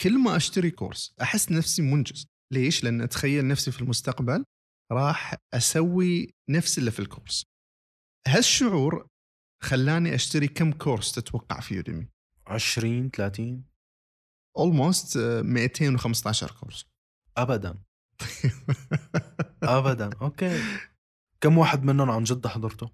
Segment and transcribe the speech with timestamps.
[0.00, 2.26] كل ما أشتري كورس أحس نفسي منجز.
[2.52, 4.44] ليش؟ لأن أتخيل نفسي في المستقبل
[4.92, 7.44] راح أسوي نفس اللي في الكورس.
[8.28, 9.06] هالشعور
[9.62, 12.08] خلاني أشتري كم كورس تتوقع في يوديمي؟
[12.46, 13.64] 20 30
[14.56, 16.86] almost 215 كورس.
[17.36, 17.78] ابدا.
[19.62, 20.10] ابدا.
[20.22, 20.62] أوكي.
[21.40, 22.90] كم واحد منهم عن جد حضرته؟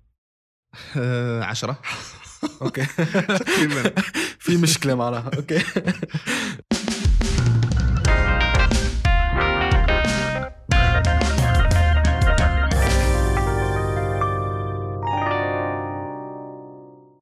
[0.96, 1.82] آه، عشرة.
[2.62, 2.84] أوكي.
[4.46, 5.62] في مشكلة معناها أوكي.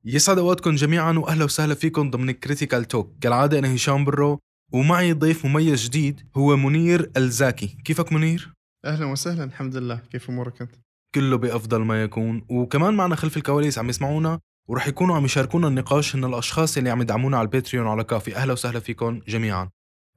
[0.06, 4.38] يسعد أوقاتكم جميعا واهلا وسهلا فيكم ضمن كريتيكال توك كالعادة أنا هشام برو
[4.72, 7.66] ومعي ضيف مميز جديد هو منير الزاكي.
[7.84, 8.52] كيفك منير؟
[8.84, 10.00] أهلا وسهلا الحمد لله.
[10.12, 10.74] كيف أمورك أنت؟
[11.14, 12.46] كله بأفضل ما يكون.
[12.48, 17.02] وكمان معنا خلف الكواليس عم يسمعونا ورح يكونوا عم يشاركونا النقاش هن الأشخاص اللي عم
[17.02, 18.36] يدعمونا على الباتريون وعلى كافي.
[18.36, 19.68] أهلا وسهلا فيكم جميعا.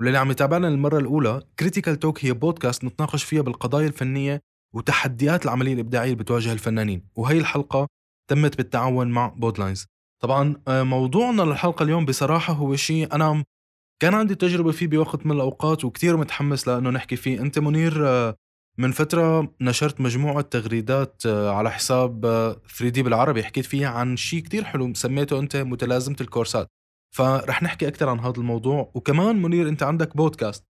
[0.01, 4.39] وللي عم يتابعنا للمرة الأولى كريتيكال توك هي بودكاست نتناقش فيها بالقضايا الفنية
[4.73, 7.03] وتحديات العملية الإبداعية اللي بتواجه الفنانين.
[7.15, 7.87] وهي الحلقة
[8.27, 9.85] تمت بالتعاون مع بودلاينز
[10.23, 13.43] طبعا آه، موضوعنا للحلقة اليوم بصراحة هو شيء أنا
[14.01, 17.41] كان عندي تجربة فيه بوقت من الأوقات وكتير متحمس لأنه نحكي فيه.
[17.41, 18.35] أنت منير آه،
[18.79, 22.21] من فترة نشرت مجموعة تغريدات آه، على حساب
[22.77, 23.43] 3 دي بالعربي.
[23.43, 26.67] حكيت فيها عن شيء كتير حلو سميته أنت متلازمة الكورسات.
[27.15, 28.91] فرح نحكي أكثر عن هذا الموضوع.
[28.95, 30.63] وكمان منير أنت عندك بودكاست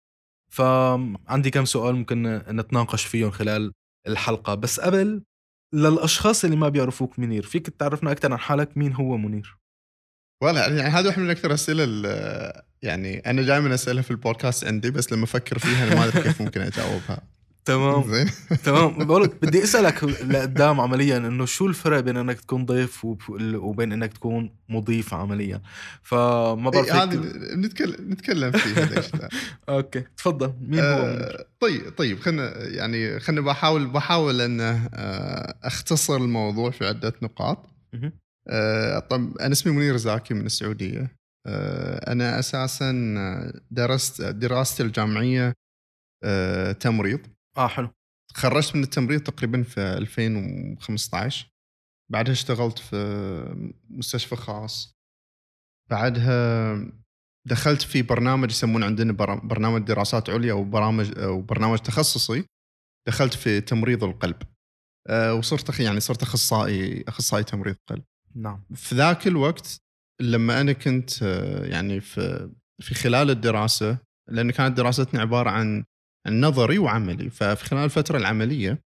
[0.52, 3.72] فعندي كم سؤال ممكن نتناقش فيهم خلال
[4.08, 4.54] الحلقة.
[4.54, 5.22] بس قبل
[5.74, 7.42] للأشخاص اللي ما بيعرفوك منير.
[7.42, 9.56] فيك تعرفنا أكثر عن حالك مين هو منير؟
[10.42, 11.84] ولا يعني هذا واحد من أكثر الاسئله
[12.82, 16.60] يعني أنا دائما أسألها في البودكاست عندي بس لما أفكر فيها ما أدري كيف ممكن
[16.60, 17.33] أجاوبها.
[17.64, 18.02] تمام.
[18.10, 18.26] زين.
[18.64, 19.04] تمام.
[19.04, 23.22] بقولك بدي أسألك لقدام عمليا إنه شو الفرق بين إنك تكون ضيف وب-
[23.54, 25.62] وبين إنك تكون مضيف عمليا؟
[26.02, 28.52] فما بعرف هذه هيك- نتكلم نتكلم
[29.14, 29.28] لا.
[29.68, 30.00] أوكي.
[30.16, 30.52] تفضل.
[30.60, 36.86] مين هو؟ آه، طيب طيب خلنا يعني خلنا بحاول بحاول إن آه، أختصر الموضوع في
[36.86, 37.66] عدة نقاط.
[38.48, 41.16] آه، طب أنا اسمي منير زاكي من السعودية.
[42.08, 42.92] أنا أساسا
[43.70, 45.52] درست دراستي الجامعية
[46.80, 47.20] تمريض.
[47.56, 47.90] آه حلو.
[48.34, 51.46] تخرجت من التمريض تقريبا في 2015
[52.12, 52.96] بعدها اشتغلت في
[53.90, 54.94] مستشفى خاص.
[55.90, 56.76] بعدها
[57.46, 62.44] دخلت في برنامج يسمون عندنا بر- برنامج دراسات عليا وبرامج وبرنامج تخصصي.
[63.08, 64.36] دخلت في تمريض القلب.
[65.08, 68.04] أه، وصرت يعني صرت أخصائي أخصائي تمريض قلب.
[68.34, 68.64] نعم.
[68.74, 69.80] في ذاك الوقت
[70.20, 72.50] لما أنا كنت أه، يعني في
[72.80, 73.98] في خلال الدراسة
[74.28, 75.84] لأن كانت دراستنا عبارة عن
[76.28, 78.82] نظري وعملي ففي خلال الفترة العملية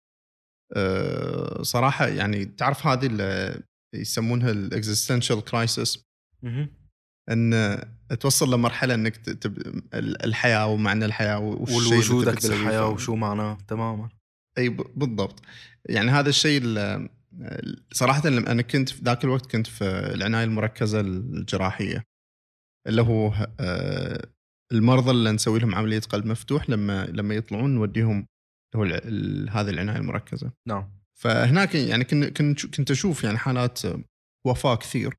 [0.76, 3.62] أه، صراحة يعني تعرف هذه اللي
[3.94, 6.06] يسمونها ال existential crisis.
[7.30, 7.78] إن
[8.20, 9.58] توصل لمرحلة إنك تب...
[9.94, 12.56] ال- الحياة ومعنى الحياة والوجودك تبي تسويه.
[12.58, 14.08] بالحياة وشو معناه تماما
[14.58, 15.42] أي بالضبط
[15.88, 17.08] يعني هذا الشيء ال-
[17.92, 22.04] صراحة لما أنا كنت في ذاك الوقت كنت في العناية المركزة الجراحية
[22.86, 24.28] اللي هو آه،
[24.72, 28.26] المرضى اللي نسوي لهم عملية قلب مفتوح لما لما يطلعون نوديهم
[28.76, 28.82] هو
[29.50, 30.52] هذه العناية المركزة.
[30.68, 30.90] نعم.
[31.20, 33.80] فهناك يعني كن- كنت كنت أشوف يعني حالات
[34.46, 35.14] وفاة كثير.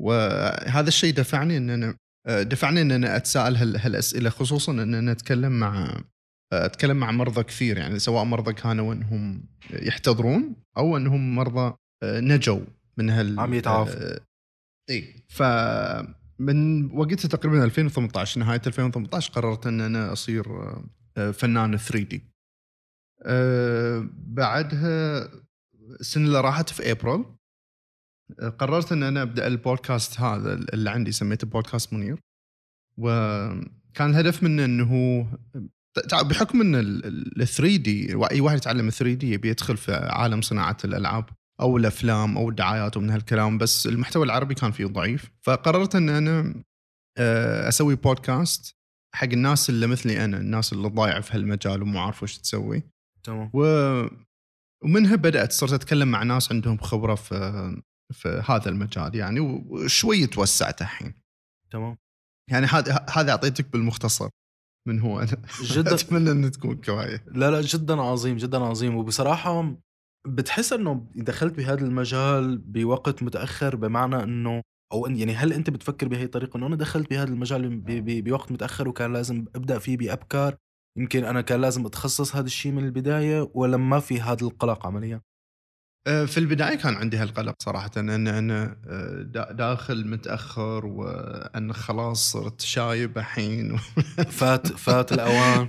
[0.00, 1.96] وهذا الشيء دفعني إن أنا
[2.28, 6.00] دفعني إن أنا أتساءل هال- هالأسئلة خصوصا إن أنا أتكلم مع
[6.52, 12.60] أتكلم مع مرضى كثير يعني سواء مرضى كانوا إنهم يحتضرون أو إنهم مرضى نجوا
[12.96, 14.18] من هال عم يتعافوا.
[14.90, 15.42] اي ف
[16.38, 20.46] من وقتها تقريبا 2018 نهاية 2018 قررت إن أنا أصير
[21.16, 22.24] آه، فنان 3 دي.
[24.26, 25.28] بعدها
[26.00, 27.24] السنة اللي راحت في ابريل
[28.40, 32.18] آه، قررت إن أنا أبدأ البودكاست هذا اللي عندي سميته بودكاست منير.
[32.98, 35.26] وكان الهدف منه إنه
[36.12, 40.76] بحكم إن ال 3 دي أي واحد يتعلم 3 دي يبي يدخل في عالم صناعة
[40.84, 41.24] الألعاب.
[41.60, 45.30] أو الأفلام أو الدعايات ومن هالكلام بس المحتوى العربي كان فيه ضعيف.
[45.42, 46.64] فقررت إن أنا
[47.18, 48.76] آه، أسوي بودكاست
[49.14, 52.82] حق الناس اللي مثلي أنا الناس اللي ضايعه في هالمجال ومو عارفه وش تسوي.
[53.22, 53.50] تمام.
[53.54, 53.64] و...
[54.84, 57.82] ومنها بدأت صرت أتكلم مع ناس عندهم خبرة في
[58.12, 61.14] في هذا المجال يعني وشوي توسعت الحين.
[61.70, 61.96] تمام.
[62.50, 64.28] يعني هذا هذا اعطيتك بالمختصر
[64.88, 65.42] من هو أنا.
[65.62, 65.94] جدا.
[65.94, 67.24] أتمنى إن تكون كفاية.
[67.26, 68.96] لا لا جدا عظيم جدا عظيم.
[68.96, 69.76] وبصراحة
[70.26, 74.62] بتحس إنه دخلت بهذا المجال بوقت متأخر بمعنى إنه
[74.92, 78.24] أو إن- يعني هل أنت بتفكر بهي الطريقة إنه أنا دخلت بهذا المجال ب- ب-
[78.24, 80.56] بوقت متأخر وكان لازم أبدأ فيه بأبكار
[80.98, 85.20] يمكن أنا كان لازم أتخصص هذا الشيء من البداية ولا ما في هذا القلق عمليا
[86.06, 88.76] آه، في البداية كان عندي هالقلق صراحة ان أنا
[89.22, 93.76] دا- داخل متأخر وأن خلاص صرت شايب الحين
[94.38, 95.68] فات فات الأوان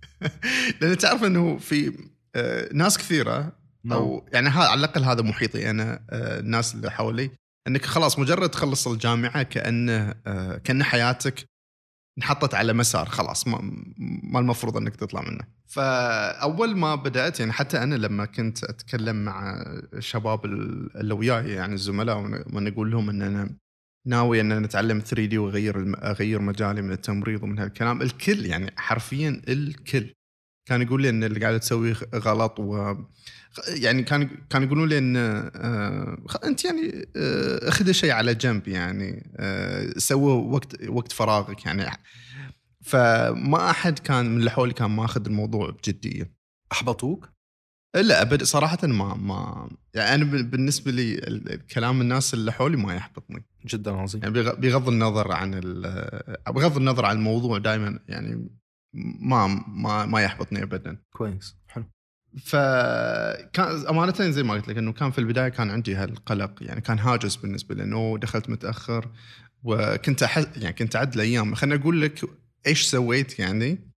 [0.82, 1.92] لأن تعرف إنه في
[2.34, 3.52] آه، ناس كثيرة.
[3.94, 7.30] أو يعني ها على الأقل هذا محيطي أنا آه، الناس اللي حولي.
[7.68, 11.44] إنك خلاص مجرد تخلص الجامعة كأنه آه، كأن حياتك
[12.18, 13.58] انحطت على مسار خلاص ما,
[14.22, 15.44] ما المفروض إنك تطلع منه.
[15.66, 19.64] فأول ما بدأت يعني حتى أنا لما كنت أتكلم مع
[19.94, 23.50] الشباب اللي وياي يعني الزملاء وأنا أقول لهم إن أنا
[24.06, 28.02] ناوي إن أنا أتعلم 3 دي وأغير أغير مجالي من التمريض ومن هالكلام.
[28.02, 30.14] الكل يعني حرفيا الكل
[30.68, 32.94] كان يقول لي إن اللي قاعد تسويه غلط و
[33.68, 39.32] يعني كان كان يقولون لي إن آه، أنت يعني آه، أخذ شيء على جنب يعني
[39.36, 41.86] آه، سوى وقت وقت فراغك يعني.
[42.84, 46.32] فما أحد كان من اللي حولي كان ماخذ الموضوع بجدية.
[46.72, 47.28] أحبطوك؟
[47.94, 52.94] لا أبد صراحة ما ما يعني أنا ب- بالنسبة لي الكلام الناس اللي حولي ما
[52.94, 53.44] يحبطني.
[53.66, 54.22] جدا عظيم.
[54.22, 55.50] يعني بغ- بغض النظر عن
[56.48, 58.48] بغض النظر عن الموضوع دائما يعني
[59.20, 60.98] ما ما ما يحبطني ابدا.
[61.12, 61.56] كويس.
[62.44, 66.98] فكان أمانة زي ما قلت لك إنه كان في البداية كان عندي هالقلق يعني كان
[66.98, 69.08] هاجس بالنسبة لي إنه دخلت متأخر
[69.62, 71.54] وكنت أحس يعني كنت أعد الأيام.
[71.54, 72.20] خليني أقول لك
[72.66, 73.90] إيش سويت يعني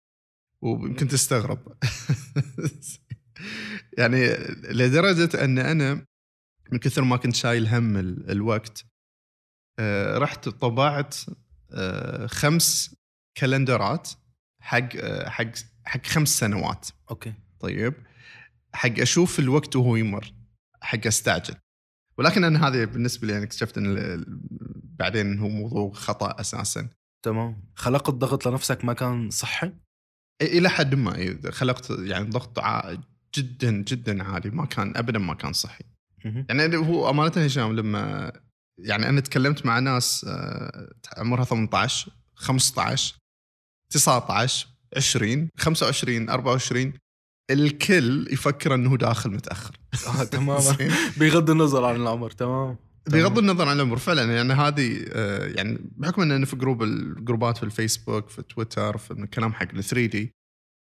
[0.62, 1.58] ويمكن تستغرب.
[3.98, 4.26] يعني
[4.70, 6.06] لدرجة إن أنا
[6.72, 8.84] من كثر ما كنت شايل هم ال- الوقت
[9.78, 11.16] آه، رحت طبعت
[11.72, 12.94] آه، خمس
[13.34, 14.08] calendarات
[14.60, 15.46] حق آه، حق
[15.84, 16.88] حق خمس سنوات.
[17.10, 17.34] أوكي.
[17.60, 17.94] طيب.
[18.72, 20.32] حق أشوف الوقت وهو يمر
[20.82, 21.54] حق أستعجل
[22.18, 24.24] ولكن أنا هذه بالنسبة لي أنا اكتشفت إن
[24.98, 26.88] بعدين هو موضوع خطأ أساسا
[27.22, 29.72] تمام خلقت ضغط لنفسك ما كان صحي؟
[30.42, 32.58] إلى حد ما خلقت يعني ضغط
[33.34, 35.84] جدا جدا عالي ما كان ابدا ما كان صحي.
[36.24, 38.32] يعني هو أمانة هشام لما
[38.78, 43.18] يعني أنا تكلمت مع ناس آه، عمرها 18 15
[43.90, 46.92] 19 20 25 24
[47.50, 49.76] الكل يفكر إنه داخل متأخر.
[50.06, 52.76] آه تماما زين؟ بغض النظر عن العمر تمام.
[53.08, 56.93] بغض النظر عن العمر فعلا يعني هذه آه، يعني بحكم إن أنا في group ال
[56.93, 60.34] groupات في الفيسبوك في تويتر في الكلام حق ال 3D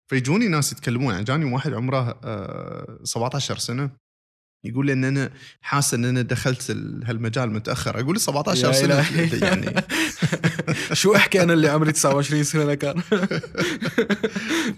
[0.09, 3.91] فيجوني ناس يتكلمون يعني جاني واحد عمره آه، 17 سنة.
[4.63, 5.29] يقول لي إن أنا
[5.61, 7.99] حاسس إن أنا دخلت ال- هالمجال متأخر.
[7.99, 9.05] أقول له 17 يا سنة.
[9.47, 9.81] يعني.
[10.93, 12.95] شو أحكي أنا اللي عمري 29 سنة لكان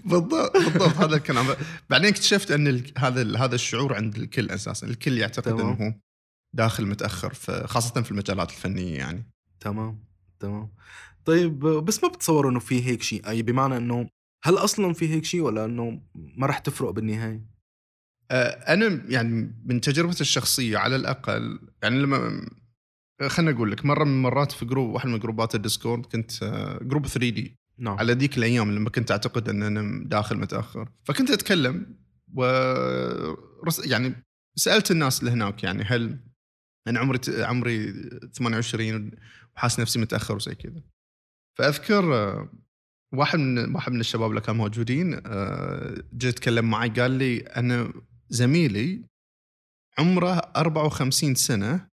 [0.04, 0.96] بالضبط بالضبط.
[0.96, 1.46] هذا الكلام.
[1.90, 4.86] بعدين اكتشفت أن هذا هذا الشعور عند الكل أساسا.
[4.86, 5.52] الكل يعتقد.
[5.52, 5.94] إنه هو
[6.54, 7.34] داخل متأخر
[7.66, 9.30] خاصة في المجالات الفنية يعني.
[9.60, 10.04] تمام
[10.40, 10.70] تمام.
[11.24, 14.08] طيب بس ما بتصور إنه في هيك شيء؟ أي بمعنى إنه
[14.44, 17.51] هل أصلا في هيك شيء ولا إنه ما راح تفرق بالنهاية؟
[18.32, 22.46] أنا يعني من تجربتي الشخصية على الأقل يعني لما
[23.28, 27.06] خليني أقول لك مرة من المرات في group واحد من groupات الديسكورد كنت آه، group
[27.06, 27.98] 3D نعم.
[27.98, 30.88] على ذيك الأيام لما كنت أعتقد أن أنا داخل متأخر.
[31.04, 31.96] فكنت أتكلم
[32.34, 32.44] و
[33.84, 34.14] يعني
[34.56, 36.18] سألت الناس اللي هناك يعني هل
[36.88, 37.92] أنا عمري عمري
[38.34, 39.10] 28
[39.56, 40.82] وحاس نفسي متأخر وزي كذا.
[41.58, 42.48] فأذكر آه،
[43.14, 47.92] واحد من واحد من الشباب اللي كانوا موجودين آه، جاء يتكلم معي قال لي أنا
[48.32, 49.02] زميلي
[49.98, 51.88] عمره 54 سنة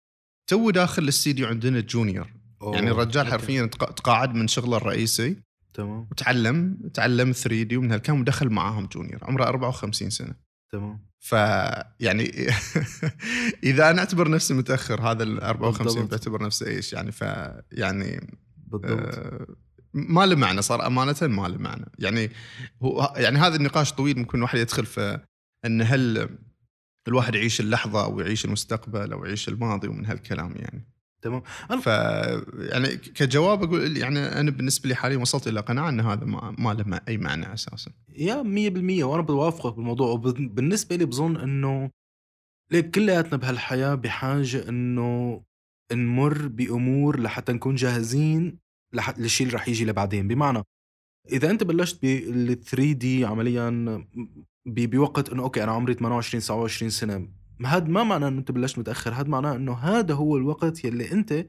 [0.49, 3.27] تو داخل الاستديو عندنا جونيور أوه، يعني الرجال.
[3.27, 5.37] حرفيا تق- تقاعد من شغله الرئيسي.
[5.73, 6.07] تمام.
[6.11, 10.35] وتعلم تعلم 3 دي ومن هالكلام ودخل معاهم جونيور عمره 54 سنة.
[10.71, 11.07] تمام.
[11.19, 11.31] ف
[11.99, 12.23] يعني
[13.63, 16.11] إذا أنا أعتبر نفسي متأخر هذا ال 54 بالضبط.
[16.11, 17.21] بعتبر نفسي إيش؟ يعني ف
[17.71, 18.91] يعني بالضبط.
[18.91, 19.47] آه
[19.93, 21.85] ما له معنى صار أمانة ما له معنى.
[21.99, 22.29] يعني
[22.83, 25.19] هو يعني هذا النقاش طويل ممكن الواحد يدخل في
[25.67, 26.29] إن هل
[27.07, 30.87] الواحد يعيش اللحظة أو يعيش المستقبل أو يعيش الماضي ومن هالكلام يعني.
[31.21, 31.41] تمام.
[31.81, 31.87] ف
[32.57, 36.73] يعني كجواب أقول يعني أنا بالنسبة لي حاليا وصلت إلى قناعة إن هذا ما, ما
[36.73, 37.91] له أي معنى أساسا.
[38.15, 40.07] يا 100% وأنا بوافقك بالموضوع.
[40.07, 41.91] وبالنسبه لي بظن إنه
[42.71, 45.41] ليك كلياتنا بهالحياة بحاجة إنه
[45.93, 48.59] نمر بأمور لحتى نكون جاهزين
[48.93, 49.19] لح...
[49.19, 50.27] للشيء اللي رح يجي لبعدين.
[50.27, 50.63] بمعنى
[51.31, 53.69] إذا أنت بلشت بال 3 دي عمليا.
[54.67, 57.27] بوقت إنه أوكي أنا عمري 28 29 سنة.
[57.65, 61.45] هذا ما معناه إنه أنت بلشت متأخر هذا معناه إنه هذا هو الوقت يلي أنت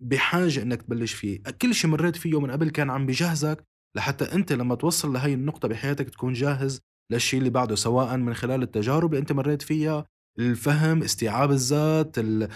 [0.00, 1.42] بحاجة إنك تبلش فيه.
[1.62, 3.64] كل شيء مريت فيه من قبل كان عم بجهزك
[3.96, 6.80] لحتى أنت لما توصل لهي النقطة بحياتك تكون جاهز
[7.12, 10.06] للشيء اللي بعده سواء من خلال التجارب اللي أنت مريت فيها
[10.38, 12.48] الفهم استيعاب الذات ال-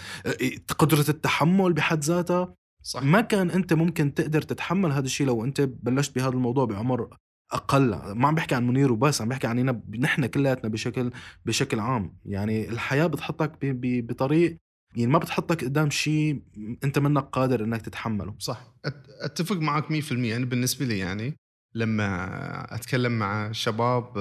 [0.77, 2.53] قدرة التحمل بحد ذاتها.
[2.83, 3.03] صح.
[3.03, 7.17] ما كان أنت ممكن تقدر تتحمل هذا الشيء لو أنت بلشت بهذا الموضوع بعمر
[7.51, 11.11] أقل ما عم بحكي عن منير وبس عم بحكي عننا نحن كلياتنا بشكل
[11.45, 12.17] بشكل عام.
[12.25, 14.57] يعني الحياة بتحطك بطريق
[14.95, 16.41] يعني ما بتحطك قدام شيء
[16.83, 18.35] أنت منك قادر إنك تتحمله.
[18.39, 18.73] صح.
[19.21, 21.37] أتفق معك 100% يعني بالنسبة لي يعني
[21.75, 24.17] لما أتكلم مع شباب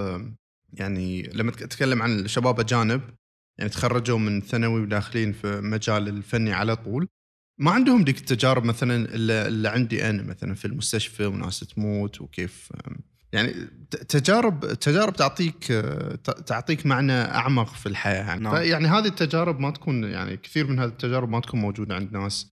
[0.73, 3.03] يعني لما أتكلم عن شباب أجانب
[3.59, 7.09] يعني تخرجوا من ثانوي وداخلين في مجال الفني على طول
[7.61, 12.73] ما عندهم ديك التجارب مثلا اللي, عندي أنا مثلا في المستشفى وناس تموت وكيف
[13.33, 13.53] يعني
[14.09, 15.65] تجارب تجارب تعطيك
[16.47, 18.41] تعطيك معنى أعمق في الحياة يعني.
[18.41, 18.63] نعم.
[18.63, 22.51] يعني هذه التجارب ما تكون يعني كثير من هذه التجارب ما تكون موجودة عند ناس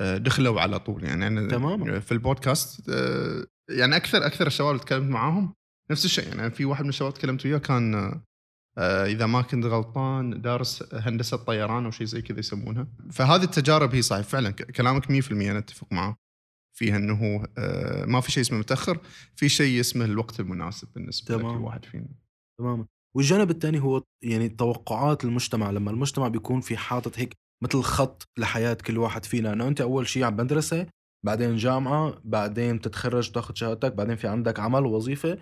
[0.00, 1.26] آه، دخلوا على طول يعني.
[1.26, 2.00] أنا تماماً.
[2.00, 5.54] في البودكاست آه، يعني أكثر أكثر الشباب اللي تكلمت معاهم
[5.90, 6.50] نفس الشيء يعني.
[6.50, 8.20] في واحد من الشباب تكلمت وياه كان
[8.78, 12.86] آه، إذا ما كنت غلطان دارس هندسة طيران أو شيء زي كذا يسمونها.
[13.10, 16.16] فهذه التجارب هي صحيح فعلا كلامك 100% أنا أتفق معه.
[16.76, 19.00] فيها إنه آه، ما في شيء اسمه متأخر
[19.36, 21.52] في شيء اسمه الوقت المناسب بالنسبة تمام.
[21.54, 22.08] لكل واحد فينا.
[22.60, 27.32] تماما والجانب الثاني هو يعني توقعات المجتمع لما المجتمع بيكون في حاطط هيك
[27.64, 29.52] مثل خط لحياة كل واحد فينا.
[29.52, 30.86] إنه أنت أول شيء عم مدرسه
[31.26, 35.38] بعدين جامعة بعدين بتتخرج تاخذ شهادتك بعدين في عندك عمل ووظيفه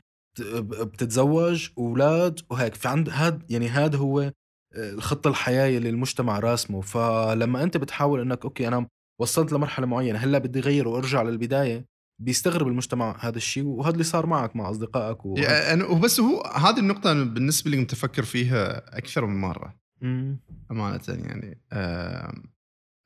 [0.61, 2.75] بتتزوج أولاد وهيك.
[2.75, 4.33] في عند هاد يعني هذا هو آه،
[4.75, 6.81] الخط الحياة اللي المجتمع راسمه.
[6.81, 8.89] فلما أنت بتحاول إنك أوكي أنا
[9.19, 11.87] وصلت لمرحلة معينة هلأ بدي اغير وأرجع للبداية
[12.19, 15.35] بيستغرب المجتمع هذا الشيء وهذا اللي صار معك مع أصدقائك و...
[15.39, 20.41] يعني وبس هو هذه النقطة أنا بالنسبة لي متفكر فيها أكثر من مرة مم.
[20.71, 21.59] أمانة يعني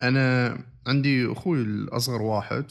[0.02, 2.64] أنا عندي أخوي الأصغر واحد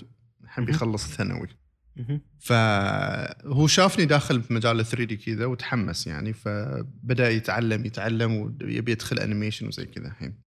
[0.44, 0.65] الحين.
[0.65, 1.48] بيخلص ثانوي
[1.96, 2.22] مهم.
[2.39, 9.20] فهو شافني داخل في مجال 3 دي كذا وتحمس يعني فبدأ يتعلم يتعلم ويبي يدخل
[9.19, 10.46] animation وزي كذا الحين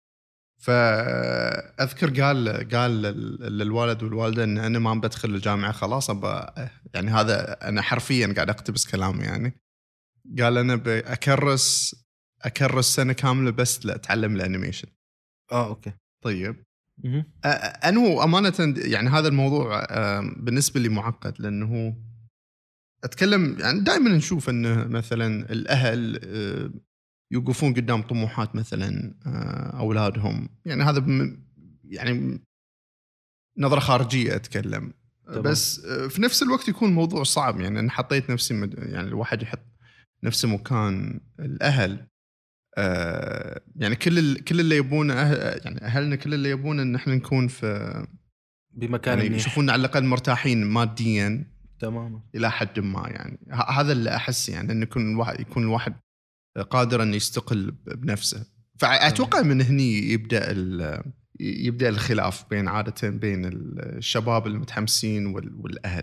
[0.59, 6.47] فأذكر قال قال لل- للوالد والوالدة إن أنا ما بدخل الجامعة خلاص ابى
[6.95, 9.61] يعني هذا أنا حرفيا قاعد أقتبس كلامه يعني.
[10.41, 11.97] قال أنا بكرس
[12.43, 14.89] أكرس سنة كاملة بس لأتعلم ال animation.
[15.53, 15.93] آه أوكي.
[16.23, 16.65] طيب.
[17.85, 19.87] أنا امانه يعني هذا الموضوع
[20.21, 21.97] بالنسبة لي معقد لأنه
[23.05, 26.21] أتكلم يعني دائما نشوف إنه مثلا الأهل
[27.33, 30.49] يوقفون قدام طموحات مثلا آه، أولادهم.
[30.65, 31.05] يعني هذا
[31.85, 32.41] يعني
[33.59, 34.93] نظرة خارجية أتكلم.
[35.27, 35.43] تمام.
[35.43, 37.61] بس آه، في نفس الوقت يكون الموضوع صعب.
[37.61, 39.61] يعني أنا حطيت نفسي مد- يعني الواحد يحط
[40.25, 42.07] نفسه مكان الأهل.
[42.79, 47.15] آه، يعني كل ال- كل اللي يبونه أهل يعني أهلنا كل اللي يبونه إن إحنا
[47.15, 48.07] نكون في
[48.75, 49.41] بمكان يعني منيح.
[49.41, 51.45] يشوفوننا على الأقل مرتاحين ماديا
[51.81, 52.21] تماما.
[52.35, 53.39] إلى حد ما يعني.
[53.69, 55.95] هذا اللي أحس يعني انه يكون الواحد يكون الواحد
[56.63, 58.47] قادر انه يستقل بنفسه.
[58.79, 61.03] فأتوقع من هني يبدأ ال-
[61.41, 66.03] يبدأ الخلاف بين عاده بين الشباب المتحمسين وال- والأهل.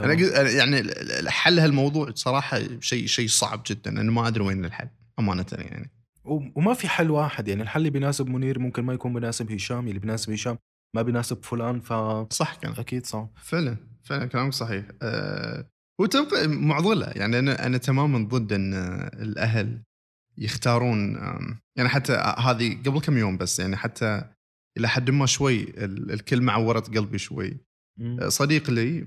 [0.00, 0.30] أنا تمام.
[0.34, 0.82] قل- يعني
[1.30, 3.90] حل هالموضوع صراحة شيء شيء صعب جدا.
[4.00, 5.90] أنا ما أدري وين الحل أمانة يعني.
[6.24, 7.48] وما في حل واحد.
[7.48, 10.58] يعني الحل اللي بيناسب منير ممكن ما يكون بيناسب هشام اللي بيناسب هشام
[10.96, 14.84] ما بيناسب فلان فاكيد صح كان صعب فعلا فعلا كلامك صحيح.
[15.02, 15.70] أه
[16.00, 17.06] وتبقى معضلة.
[17.06, 18.74] يعني أنا أنا تماما ضد إن
[19.22, 19.82] الأهل
[20.38, 21.14] يختارون
[21.76, 24.24] يعني حتى هذه قبل كم يوم بس يعني حتى
[24.76, 27.56] إلى حد ما شوي ال- الكلمة عورت قلبي شوي.
[27.96, 28.28] مم.
[28.28, 29.06] صديق لي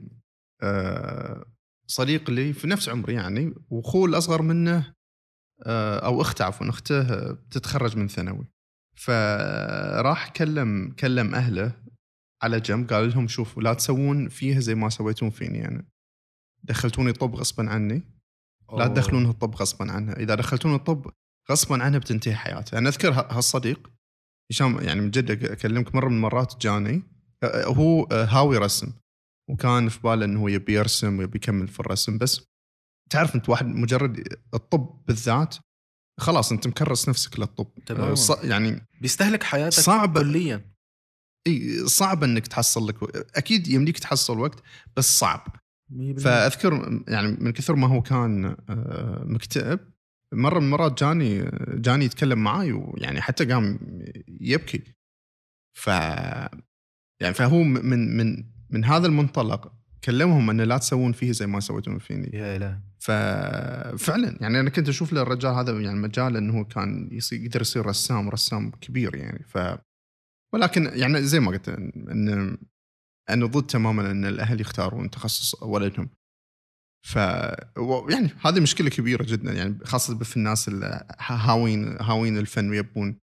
[0.63, 1.45] أه،
[1.87, 4.93] صديق لي في نفس عمري يعني وأخوه الأصغر منه
[6.05, 8.45] أو أخته عفوا أخته بتتخرج من ثانوي.
[8.95, 11.71] فراح كلم كلم أهله
[12.43, 15.83] على جنب قال لهم شوفوا لا تسوون فيها زي ما سويتون فيني أنا.
[16.63, 18.03] دخلتوني طب غصبا عني.
[18.77, 18.87] لا.
[18.87, 20.13] تدخلون الطب غصبا عنها.
[20.17, 21.11] إذا دخلتون الطب
[21.51, 22.77] غصبا عنها بتنتهي حياتها.
[22.77, 23.91] أنا أذكر ه- هالصديق
[24.51, 27.03] هشام يعني من جده أكلمك مرة من المرات جاني.
[27.43, 28.93] هو هاوي رسم.
[29.49, 32.17] وكان في باله إنه هو يبي يرسم ويبي يكمل في الرسم.
[32.17, 32.41] بس
[33.09, 35.55] تعرف أنت واحد مجرد الطب بالذات
[36.19, 37.67] خلاص أنت مكرس نفسك للطب.
[37.85, 38.15] تمام.
[38.15, 40.71] ص- يعني بيستهلك حياتك صعب كليا.
[41.47, 42.95] إي صعب إنك تحصل لك
[43.37, 44.63] أكيد يمديك تحصل وقت
[44.97, 45.47] بس صعب.
[45.47, 45.60] 100%
[46.17, 49.79] فأذكر يعني من كثر ما هو كان آه، مكتئب
[50.33, 53.79] مرة من المرات جاني جاني يتكلم معاي ويعني حتى قام
[54.27, 54.81] يبكي.
[55.77, 55.87] ف
[57.21, 61.99] يعني فهو من من من هذا المنطلق كلمهم انه لا تسوون فيه زي ما سويتون
[61.99, 62.37] فيني.
[62.37, 62.79] يا إله.
[62.99, 67.85] ففعلا يعني أنا كنت أشوف له الرجال هذا يعني مجال إنه هو كان يقدر يصير
[67.85, 69.43] رسام رسام كبير يعني.
[69.47, 69.57] ف
[70.53, 72.57] ولكن يعني زي ما قلت إن
[73.29, 76.09] أنا ضد تماما أن الأهل يختارون تخصص ولدهم.
[77.07, 77.15] ف
[78.09, 83.19] يعني هذه مشكلة كبيرة جدا يعني خاصة في الناس اللي هاوين هاوين الفن ويبون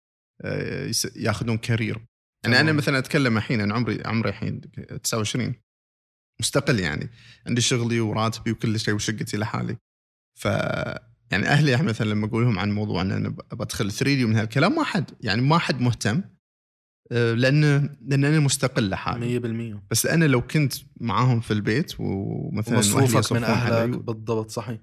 [0.42, 2.06] آه، ياخذون كارير.
[2.46, 2.72] يعني أنا.
[2.72, 4.62] مثلا أتكلم الحين أنا عمري عمري الحين
[5.04, 5.56] 29
[6.40, 7.10] مستقل يعني.
[7.48, 9.78] عندي شغلي وراتبي وكل شيء وشقتي لحالي.
[10.40, 10.46] ف
[11.32, 14.76] يعني أهلي مثلا لما أقول لهم عن موضوع إن أنا بدخل 3 دي ومن هالكلام
[14.76, 16.22] ما حد يعني ما حد مهتم.
[17.12, 17.64] لأن
[18.02, 19.76] لأن أنا مستقل لحالي.
[19.80, 24.80] 100% بس أنا لو كنت معاهم في البيت ومثلا مصروفك من أهلك بالضبط صحيح.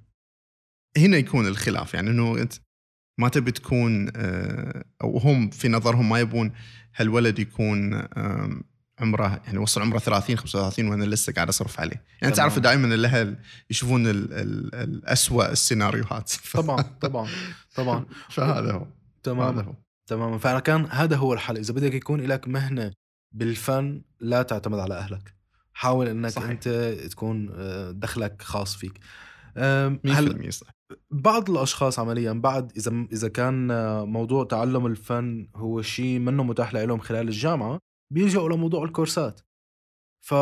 [0.96, 2.52] هنا يكون الخلاف يعني إنه أنت
[3.18, 6.52] ما تبي تكون آه، أو هم في نظرهم ما يبون
[6.96, 8.02] هالولد يكون
[9.00, 11.90] عمره يعني وصل عمره 30 35 وأنا لسه قاعد أصرف عليه.
[11.96, 12.32] يعني تمام.
[12.34, 13.36] تعرف دائما الأهل
[13.70, 16.32] يشوفون ال- ال- الاسوء السيناريوهات.
[16.54, 17.28] طبعا طبعا
[17.76, 18.06] طبعا.
[18.34, 18.86] فهذا هو.
[19.42, 19.74] هذا
[20.10, 20.38] تماما.
[20.38, 21.56] فأنا كان هذا هو الحل.
[21.56, 22.92] إذا بدك يكون لك مهنة
[23.32, 25.34] بالفن لا تعتمد على أهلك.
[25.72, 26.50] حاول إنك صحيح.
[26.50, 26.68] أنت
[27.10, 29.00] تكون آه، دخلك خاص فيك.
[29.56, 30.66] أم، هلا 100% صح
[31.10, 36.74] بعض الأشخاص عمليا بعد إذا إذا كان آه، موضوع تعلم الفن هو شيء منه متاح
[36.74, 37.78] لهم خلال الجامعة
[38.12, 39.40] بيلجأوا لموضوع الكورسات.
[40.20, 40.34] ف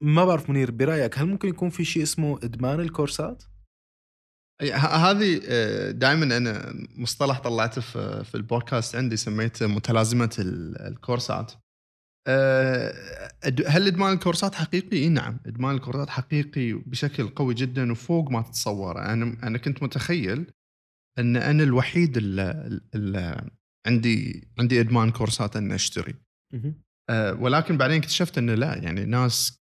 [0.00, 3.42] ما بعرف منير برأيك هل ممكن يكون في شيء اسمه إدمان الكورسات؟
[4.62, 4.76] أي، ه-
[5.10, 5.40] هذه
[5.90, 11.52] دائما أنا مصطلح طلعته في في البودكاست عندي سميته متلازمة ال- الكورسات.
[13.46, 18.42] أد- هل إدمان الكورسات حقيقي؟ إي نعم، إدمان الكورسات حقيقي بشكل قوي جدا وفوق ما
[18.42, 20.52] تتصوره، أنا أنا كنت متخيل
[21.18, 23.50] أن أنا الوحيد اللي,
[23.86, 26.14] عندي عندي إدمان كورسات أن أشتري.
[27.38, 29.58] ولكن بعدين اكتشفت انه لا يعني ناس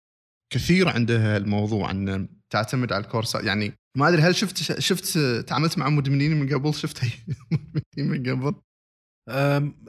[0.52, 5.18] كثير عندها الموضوع أن تعتمد على الكورسات يعني ما أدري هل شفت شفت
[5.48, 7.00] تعاملت مع مدمنين من قبل؟ شفت
[7.96, 8.54] مدمنين من قبل؟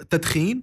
[0.10, 0.62] تدخين؟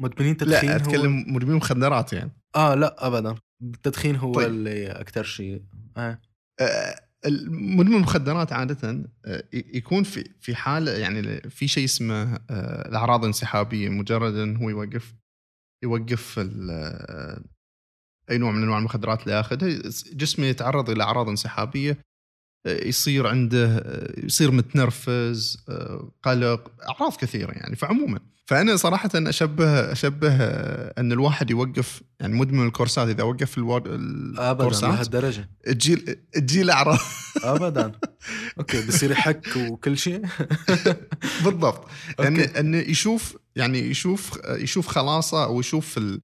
[0.00, 2.30] مدمنين تدخين لا هو- أتكلم مدمنين مخدرات يعني.
[2.56, 3.34] آه لا ابدا.
[3.62, 4.46] التدخين هو طيب.
[4.48, 5.62] اللي أكثر شيء.
[5.96, 6.20] آه.
[6.60, 12.88] آه، المدمن المخدرات عادة آه، ي- يكون في في حالة يعني في شيء اسمه آه،
[12.88, 13.88] الأعراض الانسحابية.
[13.88, 15.14] مجرد انه هو يوقف
[15.84, 16.38] يوقف
[16.70, 17.44] آه،
[18.30, 19.68] أي نوع من أنواع المخدرات اللي ياخذها.
[20.12, 21.98] جسمه يتعرض إلى أعراض انسحابية.
[22.66, 27.76] يصير عنده آه، يصير متنرفز آه، قلق أعراض كثيرة يعني.
[27.76, 33.08] فعموما فأنا صراحة أشبه أشبه آه، أن الواحد يوقف يعني مدمن الكورسات.
[33.08, 35.48] إذا وقف ابدا الكورسات لهالدرجة.
[35.64, 35.96] تجي
[36.32, 36.98] تجي الاعراض
[37.44, 37.92] ابدا.
[38.58, 40.22] أوكي بصير يحك وكل شيء.
[41.44, 41.88] بالضبط.
[42.20, 42.60] أوكي.
[42.60, 46.20] انه يشوف يعني يشوف يشوف خلاصة أو يشوف ال-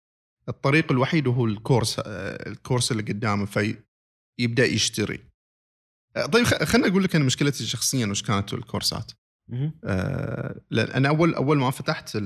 [0.48, 5.14] الطريق الوحيد وهو الكورس آه، الكورس اللي قدامه فيبدأ يشتري.
[5.14, 5.29] آه،
[6.32, 9.12] طيب خ- خليني أقول لك أنا مشكلتي شخصيا وش كانت الكورسات.
[9.84, 12.16] آه، لأن أنا أول أول ما فتحت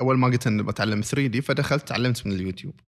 [0.00, 2.80] أول ما قلت أني بتعلم 3D فدخلت تعلمت من اليوتيوب.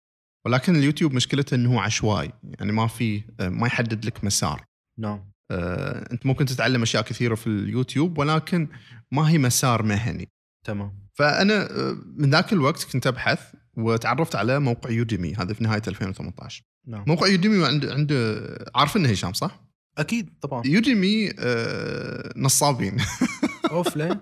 [0.46, 4.64] ولكن اليوتيوب مشكلته إنه هو عشوائي يعني ما في آه، ما يحدد لك مسار.
[4.98, 5.30] نعم.
[5.50, 8.68] آه، أنت ممكن تتعلم أشياء كثيرة في اليوتيوب ولكن
[9.12, 10.28] ما هي مسار مهني.
[10.66, 10.98] تمام.
[11.14, 16.62] فأنا آه، من ذاك الوقت كنت أبحث وتعرفت على موقع يوديمي هذا في نهاية 2018
[16.86, 17.04] نعم.
[17.06, 20.62] موقع يوديمي عنده عنده عارف إنه هشام صح؟ أكيد طبعا.
[20.66, 22.96] يوديمي آه، نصابين.
[23.70, 24.20] أوف ليه؟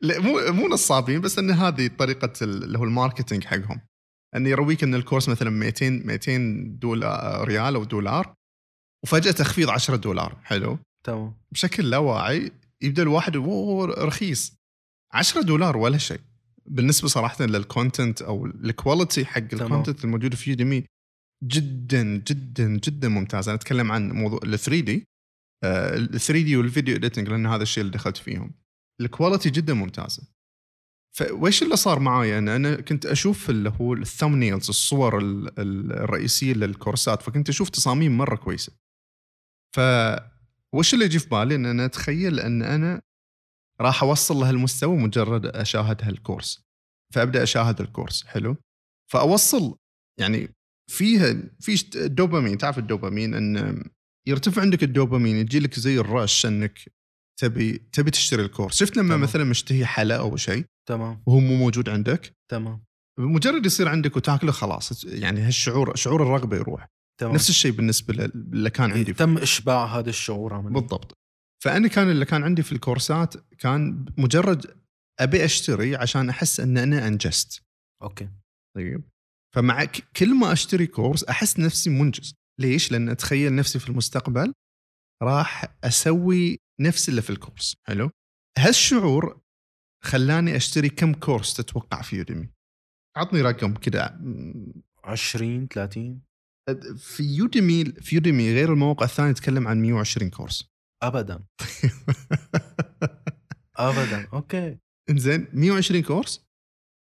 [0.00, 3.80] لا مو مو نصابين بس إن هذه طريقة ال- اللي هو ال marketing حقهم.
[4.36, 6.38] ان يرويك إن الكورس مثلا 200 200
[6.80, 8.34] دولار ريال أو دولار
[9.04, 10.36] وفجأة تخفيض 10 دولار.
[10.44, 10.78] حلو.
[11.04, 11.34] تمام.
[11.52, 14.52] بشكل لا واعي يبدأ الواحد "أوه، رخيص.
[15.12, 16.20] 10 دولار ولا شيء.
[16.66, 19.42] بالنسبة صراحة لل content أو ال quality حق.
[19.52, 20.84] ال content الموجود في يوديمي
[21.44, 23.48] جدا جدا جدا ممتاز.
[23.48, 25.04] أنا أتكلم عن موضوع ال 3D
[25.64, 28.54] ال 3D وال video editing لأن هذا الشيء اللي دخلت فيهم.
[29.00, 30.22] ال quality جدا ممتازة.
[31.16, 35.92] فويش اللي صار معاي؟ أنا أنا كنت أشوف اللي هو ال thumbnails الصور ال- ال-
[35.92, 38.72] الرئيسية للكورسات فكنت أشوف تصاميم مرة كويسة.
[39.76, 39.80] ف
[40.74, 43.00] وش اللي يجي في بالي؟ إن أنا أتخيل أن أنا
[43.80, 46.62] راح أوصل لهالمستوى مجرد أشاهد هالكورس.
[47.14, 48.24] فأبدأ أشاهد الكورس.
[48.26, 48.56] حلو؟
[49.12, 49.76] فأوصل
[50.20, 50.48] يعني
[50.90, 52.58] فيها في دوبامين.
[52.58, 53.84] تعرف الدوبامين إن
[54.28, 56.78] يرتفع عندك الدوبامين يجي لك زي الرش انك
[57.40, 58.76] تبي تبي تشتري الكورس.
[58.76, 59.20] شفت لما تمام.
[59.20, 61.22] مثلا مشتهي حلا أو شيء تمام.
[61.26, 62.32] وهو مو موجود عندك.
[62.50, 62.84] تمام.
[63.18, 65.04] مجرد يصير عندك وتاكله خلاص.
[65.04, 66.86] يعني هالشعور شعور الرغبة يروح.
[67.20, 67.34] تمام.
[67.34, 71.12] نفس الشيء بالنسبة لل- اللي كان عندي تم إشباع هذا الشعور عمليا بالضبط.
[71.64, 74.66] فأنا كان اللي كان عندي في الكورسات كان مجرد
[75.20, 77.62] أبي أشتري عشان أحس إن أنا أنجزت.
[78.02, 78.28] أوكي.
[78.76, 79.02] طيب.
[79.58, 79.84] فمع
[80.16, 82.34] كل ما أشتري كورس أحس نفسي منجز.
[82.60, 84.52] ليش؟ لأن أتخيل نفسي في المستقبل
[85.22, 87.76] راح أسوي نفس اللي في الكورس.
[87.86, 88.10] حلو؟
[88.58, 89.40] هالشعور
[90.04, 92.48] خلاني أشتري كم كورس تتوقع في يوديمي.
[93.16, 94.08] عطني رقم كده.
[94.20, 96.22] م- 20 30
[96.96, 100.70] في Udemy في Udemy غير المواقع الثانية تتكلم عن 120 كورس.
[101.02, 101.44] ابدا.
[103.76, 104.28] ابدا.
[104.32, 104.78] okay.
[105.10, 106.46] إنزين 120 course.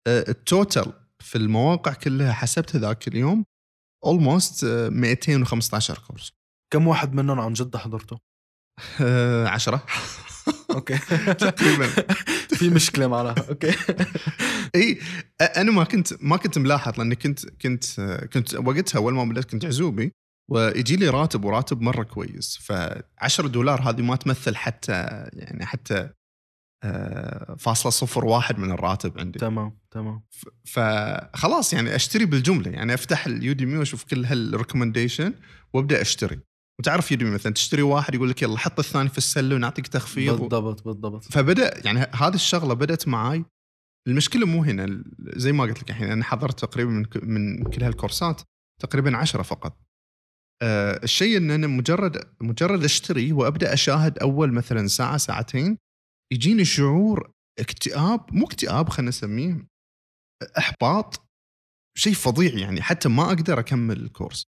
[0.08, 3.46] آه، ال total في المواقع كلها حسبت ذاك اليوم
[4.06, 6.32] almost 215 course
[6.74, 8.20] كم واحد منهم عن جد حضرته؟
[9.02, 9.86] آه، عشرة.
[10.72, 10.98] okay.
[11.34, 11.88] تقريبا.
[12.50, 13.76] في مشكلة معناها okay.
[14.76, 15.00] إي
[15.42, 18.02] أنا ما كنت ما كنت ملاحظ لأني كنت كنت
[18.34, 20.12] كنت وقتها أول ما بدأت كنت عزوبي
[20.52, 22.58] ويجي لي راتب وراتب مرة كويس.
[22.62, 22.72] ف
[23.18, 24.92] 10 دولار هذه ما تمثل حتى
[25.34, 26.14] يعني حتى آه،
[27.58, 29.40] فاصلة صفر واحد من الراتب عندي.
[29.40, 30.22] تمام تمام.
[30.66, 35.34] فخلاص يعني أشتري بالجملة يعني أفتح ال Udemy وأشوف كل هال recommendation
[35.74, 36.40] وأبدأ أشتري.
[36.80, 40.40] وتعرف Udemy مثلا تشتري واحد يقول لك يلا حط الثاني في السلة ونعطيك تخفيض.
[40.40, 41.24] بالضبط بالضبط.
[41.24, 43.46] فبدأ يعني هذه الشغلة بدأت معاي.
[44.08, 48.42] المشكلة مو هنا زي ما قلت لك الحين أنا حضرت تقريبا من, من كل هالكورسات
[48.82, 49.82] تقريبا عشرة فقط.
[50.62, 55.78] أه الشيء إن أنا مجرد مجرد أشتري وأبدأ أشاهد أول مثلا ساعة ساعتين
[56.34, 59.68] يجيني شعور اكتئاب مو اكتئاب خلينا نسميه
[60.58, 61.30] إحباط
[61.98, 64.46] شيء فظيع يعني حتى ما أقدر أكمل الكورس.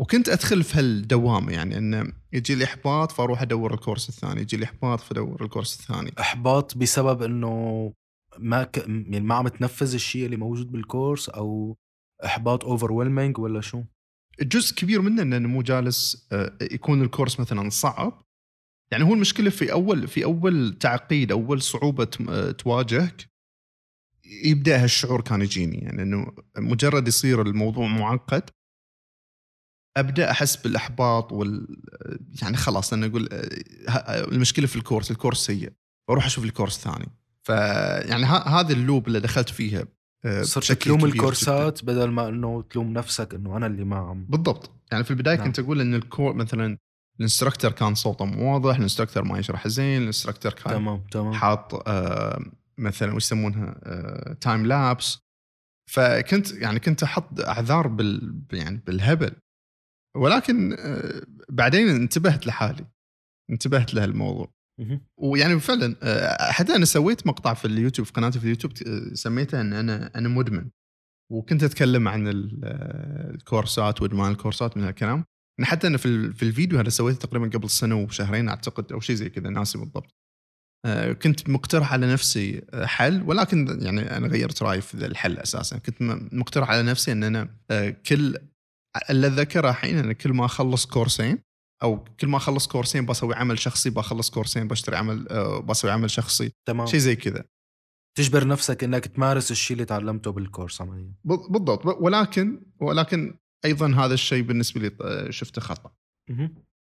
[0.00, 4.64] وكنت أدخل في هالدوامة يعني انه يجي لي إحباط فأروح أدور الكورس الثاني يجي لي
[4.64, 6.12] إحباط فأدور الكورس الثاني.
[6.20, 7.92] إحباط بسبب إنه
[8.38, 8.78] ما ك...
[8.88, 11.76] يعني ما عم تنفذ الشيء اللي موجود بالكورس أو
[12.24, 13.82] إحباط اوفر ولا شو؟
[14.40, 18.22] جزء كبير منه إنه مو جالس آه، يكون الكورس مثلا صعب.
[18.92, 22.04] يعني هو المشكلة في اول في أول تعقيد أول صعوبة
[22.58, 23.30] تواجهك
[24.44, 28.50] يبدأ هالشعور كان يجيني يعني إنه مجرد يصير الموضوع معقد
[29.96, 31.82] أبدأ أحس بالأحباط وال
[32.42, 33.28] يعني خلاص أنا أقول
[34.32, 35.72] المشكلة في الكورس الكورس سيء
[36.08, 37.08] بروح أشوف لي كورس ثاني
[37.42, 39.84] فيعني هذا ال loop اللي دخلت فيها
[40.24, 41.20] آه، صرت تلوم كبير جداً.
[41.20, 45.36] الكورسات بدل ما إنه تلوم نفسك إنه أنا اللي ما عم بالضبط يعني في البداية
[45.36, 45.46] نعم.
[45.46, 46.78] كنت أقول إن الكور مثلا
[47.20, 51.06] ال instructor كان صوته مو واضح ال instructor ما يشرح زين ال instructor كان تمام
[51.10, 51.32] تمام.
[51.32, 52.44] حاط آه
[52.78, 55.18] مثلا وش يسمونها آه time lapse
[55.90, 59.32] فكنت يعني كنت أحط أعذار بال يعني بالهبل.
[60.16, 62.86] ولكن آه بعدين انتبهت لحالي.
[63.50, 64.52] انتبهت لهالموضوع.
[65.18, 69.60] ويعني فعلا آه، حتى أنا سويت مقطع في اليوتيوب في قناتي في اليوتيوب آه، سميته
[69.60, 70.70] إن أنا أنا مدمن.
[71.32, 75.24] وكنت أتكلم عن ال- آه، الكورسات وإدمان الكورسات من هالكلام.
[75.60, 79.16] إن حتى أنا في في الفيديو هذا سويته تقريبا قبل سنة وشهرين أعتقد أو شيء
[79.16, 80.14] زي كذا ناسي بالضبط.
[80.86, 85.78] آه، كنت مقترح على نفسي آه، حل ولكن يعني أنا غيرت رأيي في الحل أساسا.
[85.78, 85.96] كنت
[86.32, 88.36] مقترح على نفسي إن أنا آه، كل
[89.10, 91.38] اللي اتذكره الحين ان كل ما أخلص كورسين
[91.82, 95.24] أو كل ما أخلص كورسين بسوي عمل شخصي بخلص كورسين بشتري عمل
[95.64, 96.86] بسوي عمل شخصي تمام.
[96.86, 97.44] شيء زي كذا.
[98.18, 101.86] تجبر نفسك إنك تمارس الشيء اللي تعلمته بالكورس عمليا بال- بالضبط.
[101.86, 105.96] ولكن ولكن أيضا هذا الشيء بالنسبة لي آه، شفته خطأ.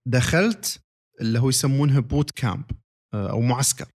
[0.06, 0.84] دخلت
[1.20, 2.70] اللي هو يسمونها boot camp
[3.14, 3.88] آه، أو معسكر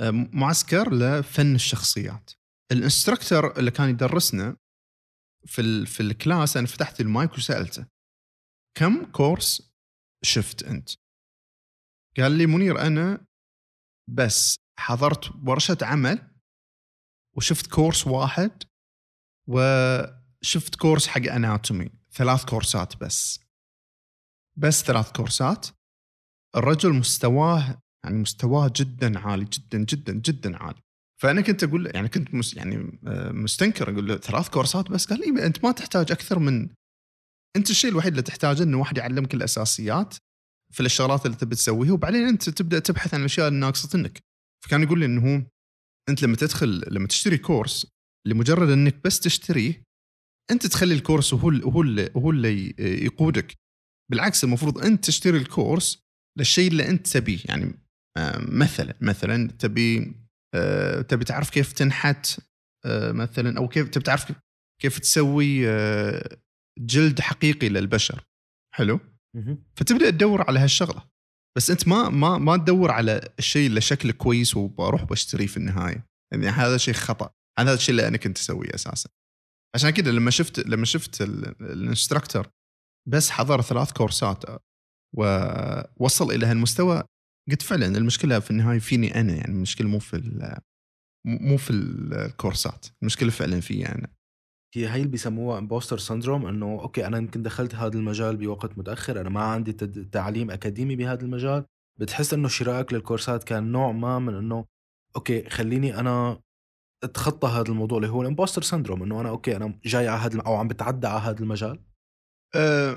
[0.00, 2.30] آه، معسكر لفن الشخصيات
[2.72, 4.56] ال instructor اللي كان يدرسنا
[5.46, 7.86] في ال في ال class أنا فتحت المايك وسألته
[8.76, 9.72] كم كورس
[10.24, 10.90] شفت أنت؟
[12.16, 13.26] قال لي منير أنا
[14.10, 16.34] بس حضرت ورشة عمل
[17.36, 18.62] وشفت كورس واحد
[19.48, 23.40] وشفت كورس حق anatomy ثلاث كورسات بس.
[24.56, 25.66] بس ثلاث كورسات.
[26.56, 30.80] الرجل مستواه يعني مستواه جدا عالي جدا جدا جدا عالي.
[31.22, 35.20] فأنا كنت أقول يعني كنت مس يعني آه، مستنكر أقول له ثلاث كورسات بس؟ قال
[35.20, 36.68] لي أنت ما تحتاج أكثر من
[37.56, 40.14] أنت الشيء الوحيد اللي تحتاجه إنه واحد يعلمك الأساسيات
[40.72, 44.20] في الشغلات اللي تبي تسويها وبعدين أنت تبدأ تبحث عن الأشياء الناقصة منك
[44.64, 45.46] فكان يقول لي إنه
[46.08, 47.86] أنت لما تدخل لما تشتري كورس
[48.26, 49.82] لمجرد إنك بس تشتريه
[50.50, 53.54] أنت تخلي الكورس هو ال- هو اللي هو اللي يقودك.
[54.10, 56.02] بالعكس المفروض أنت تشتري الكورس
[56.38, 57.38] للشيء اللي أنت تبيه.
[57.44, 57.74] يعني
[58.18, 60.12] آه، مثلا مثلا تبي
[60.54, 62.40] آه، تبي تعرف كيف تنحت
[62.86, 64.32] آه، مثلا أو كيف تبي تعرف
[64.82, 65.66] كيف- تسوي
[66.78, 68.24] جلد حقيقي للبشر.
[68.74, 69.00] حلو.
[69.76, 71.02] فتبدأ تدور على هالشغلة.
[71.56, 76.06] بس أنت ما ما ما تدور على الشيء اللي شكله كويس وبروح بشتريه في النهاية.
[76.32, 77.30] يعني هذا شيء خطأ.
[77.58, 79.08] هذا الشيء اللي أنا كنت أسويه أساسا.
[79.74, 82.48] عشان كذا لما شفت لما شفت ال- ال instructor
[83.08, 84.44] بس حضر ثلاث كورسات
[85.16, 87.02] ووصل إلى هالمستوى
[87.50, 90.16] قلت فعلا المشكلة في النهاية فيني أنا يعني المشكلة مو في
[91.26, 94.08] مو في الكورسات المشكلة فعلا في أنا.
[94.74, 99.20] هي هي اللي بيسموها imposter syndrome إنه okay أنا يمكن دخلت هذا المجال بوقت متأخر
[99.20, 99.72] أنا ما عندي
[100.12, 101.64] تعليم أكاديمي بهذا المجال
[102.00, 104.64] بتحس إنه شرائك للكورسات كان نوع ما من إنه
[105.16, 106.40] okay خليني أنا
[107.04, 110.40] اتخطى هذا الموضوع اللي هو ال imposter syndrome إنه أنا okay أنا جاي على هذا
[110.40, 111.80] أو عم بتعدى على هذا المجال؟
[112.54, 112.96] أه،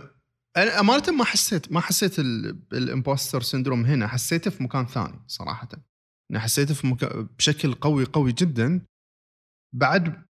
[0.57, 5.19] أنا أمانة ما حسيت ما حسيت ال- ال imposter syndrome هنا حسيته في مكان ثاني
[5.27, 5.69] صراحة.
[6.31, 8.85] أنا حسيته في مكان بشكل قوي قوي جدا.
[9.75, 10.25] بعد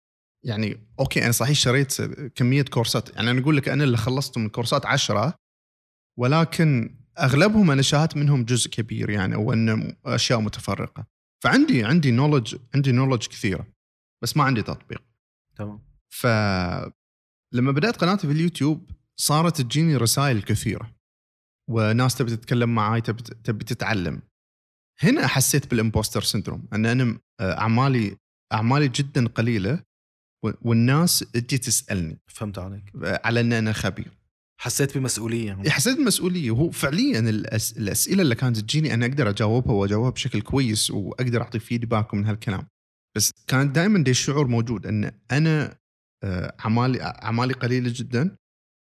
[0.45, 2.03] يعني okay أنا صحيح شريت
[2.35, 5.35] كمية كورسات يعني أنا أقول لك أنا اللي خلصت من كورسات عشرة
[6.19, 11.07] ولكن أغلبهم أنا شاهدت منهم جزء كبير يعني أو انه أشياء متفرقة.
[11.45, 13.67] فعندي عندي knowledge عندي knowledge كثيرة
[14.23, 15.03] بس ما عندي تطبيق.
[15.57, 15.89] تمام.
[16.09, 16.27] ف
[17.55, 20.97] لما بدأت قناتي في اليوتيوب صارت تجيني رسائل كثيرة
[21.71, 24.23] وناس تبي تتكلم معاي تبي تبي تتعلم.
[25.03, 28.17] هنا حسيت بال imposter syndrome أن أنا آه، أعمالي
[28.53, 29.83] أعمالي جدا قليلة
[30.43, 32.19] والناس تجي تسألني.
[32.27, 32.93] فهمت عليك.
[33.05, 34.18] على أن أنا خبير.
[34.61, 35.47] حسيت بمسؤولية.
[35.47, 35.71] يعني.
[35.71, 36.51] حسيت بمسؤولية.
[36.51, 37.79] وهو فعليا الأس...
[37.79, 42.67] الأسئلة اللي كانت تجيني أنا أقدر أجاوبها وأجاوبها بشكل كويس وأقدر أعطي feedback من هالكلام.
[43.17, 45.79] بس كان دائما دي الشعور موجود إن أنا
[46.25, 48.37] آه، أعمالي أعمالي قليلة جدا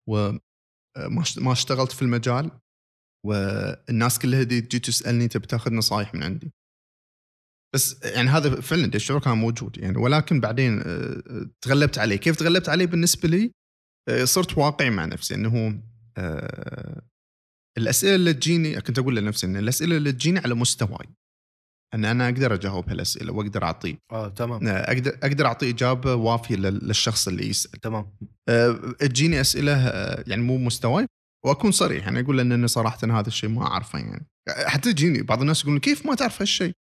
[0.08, 0.40] وما
[1.38, 2.50] ما اشتغلت في المجال
[3.26, 6.52] والناس كلها دي تجي تسألني تبي تاخذ نصائح من عندي.
[7.74, 9.98] بس يعني هذا فعلا الشعور كان موجود يعني.
[9.98, 12.16] ولكن بعدين آه، تغلبت عليه.
[12.16, 13.50] كيف تغلبت عليه؟ بالنسبة لي آه،
[14.24, 15.82] صرت واقعي مع نفسي إنه
[16.16, 17.02] آه،
[17.78, 21.06] الأسئلة اللي تجيني كنت أقول لنفسي إن الأسئلة اللي تجيني على مستواي
[21.94, 24.66] إن أنا أقدر أجاوب هالأسئلة وأقدر اعطيه آه تمام.
[24.68, 27.80] آه، أقدر أقدر أعطي إجابة وافية لل- للشخص اللي يسأل.
[27.80, 28.12] تمام.
[28.48, 31.06] آه، تجيني أسئلة آه، يعني مو مستواي
[31.46, 32.04] وأكون صريح.
[32.04, 34.26] يعني أقول إن صراحة هذا الشيء ما أعرفه يعني.
[34.66, 36.72] حتى تجيني بعض الناس يقولون كيف ما تعرف هالشيء؟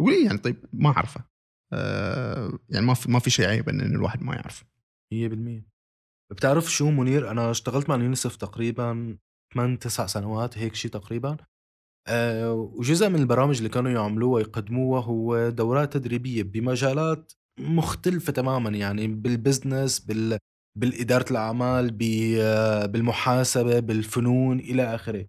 [0.00, 1.24] أقول إيه يعني طيب؟ ما أعرفه.
[1.72, 4.64] آه، يعني ما في ما في شيء عيب إن الواحد ما يعرف
[5.14, 5.62] 100%
[6.32, 9.18] بتعرف شو منير؟ أنا اشتغلت مع اليونيسف تقريبا
[9.54, 11.36] 8 9 سنوات هيك شيء تقريبا.
[12.08, 19.08] أه وجزء من البرامج اللي كانوا يعملوها ويقدموها هو دورات تدريبية بمجالات مختلفة تماما يعني
[19.08, 20.38] بالبزنس بال
[20.78, 21.90] بالإدارة الأعمال
[22.88, 25.26] بالمحاسبة بالفنون إلى آخره.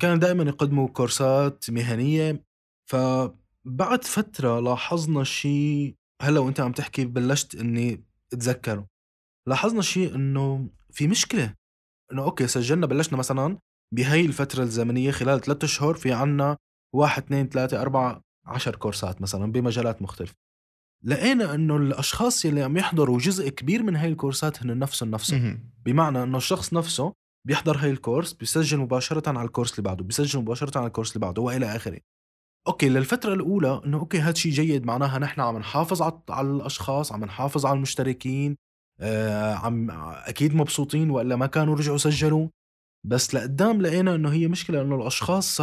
[0.00, 2.44] كانوا دائما يقدموا كورسات مهنية.
[2.90, 8.86] فبعد فترة لاحظنا شيء هلأ وأنت عم تحكي بلشت إني أتذكره.
[9.46, 11.54] لاحظنا شيء إنه في مشكلة.
[12.12, 13.58] إنه okay سجلنا بلشنا مثلا
[13.94, 16.56] بهي الفترة الزمنية خلال ثلاثة اشهر في عنا
[16.94, 20.34] واحد اثنين ثلاثة أربعة عشر كورسات مثلا بمجالات مختلفة.
[21.04, 25.70] لقينا إنه الأشخاص يلي عم يحضروا جزء كبير من هاي الكورسات هن نفسهم نفسهم.
[25.84, 27.12] بمعنى إنه الشخص نفسه
[27.46, 31.42] بيحضر هاي الكورس بيسجل مباشرة على الكورس اللي بعده بيسجل مباشرة على الكورس اللي بعده
[31.42, 32.00] وإلى آخره.
[32.66, 37.12] okay للفترة الأولى إنه okay هذا شيء جيد معناها نحن عم نحافظ على على الأشخاص
[37.12, 38.56] عم نحافظ على المشتركين
[39.00, 39.90] آه عم
[40.26, 42.48] أكيد مبسوطين وإلا ما كانوا رجعوا سجلوا.
[43.06, 45.60] بس لقدام لقينا إنه هي مشكلة إنه الأشخاص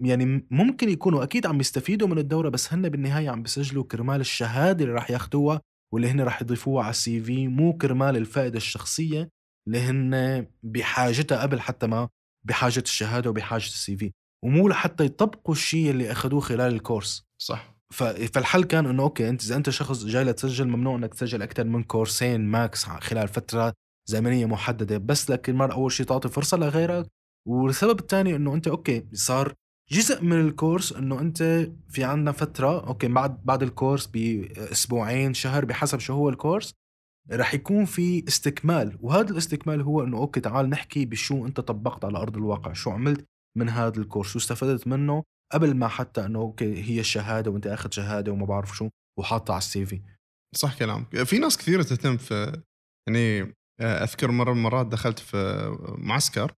[0.00, 4.84] يعني ممكن يكونوا أكيد عم يستفيدوا من الدورة بس هن بالنهاية عم بيسجلوا كرمال الشهادة
[4.84, 5.60] اللي راح ياخدوها
[5.94, 9.28] واللي هن راح يضيفوها على ال CV مو كرمال الفائدة الشخصية
[9.66, 12.08] اللي هن بحاجتها قبل حتى ما
[12.46, 14.12] بحاجة الشهادة وبحاجة ال CV.
[14.44, 17.24] ومو لحتى يطبقوا الشيء اللي اخذوه خلال الكورس.
[17.42, 17.79] صح.
[17.90, 21.82] فالحل كان إنه okay أنت إذا أنت شخص جاي لتسجل ممنوع إنك تسجل أكثر من
[21.82, 23.72] كورسين max خلال فترة
[24.08, 27.06] زمنية محددة بس لكن مرة أول شيء تعطي فرصة لغيرك.
[27.48, 29.54] والسبب الثاني إنه أنت okay صار
[29.90, 35.98] جزء من الكورس إنه أنت في عندنا فترة okay بعد بعد الكورس بأسبوعين شهر بحسب
[35.98, 36.74] شو هو الكورس
[37.32, 38.98] رح يكون في استكمال.
[39.00, 43.24] وهذا الاستكمال هو إنه okay تعال نحكي بشو أنت طبقت على أرض الواقع شو عملت
[43.56, 45.22] من هذا الكورس واستفدت منه
[45.52, 49.60] قبل ما حتى إنه okay هي الشهادة وأنت اخذ شهادة وما بعرف شو وحاطها على
[49.60, 50.00] ال CV
[50.56, 51.22] صح كلامك.
[51.22, 52.62] في ناس كثيرة تهتم في
[53.08, 53.40] يعني
[53.80, 56.52] آه، أذكر مرة من المرات دخلت في معسكر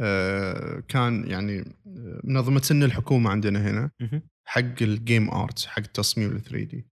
[0.00, 3.90] آه، كان يعني آه، منظمة سن الحكومة عندنا هنا
[4.48, 6.86] حق ال game art حق التصميم ال 3D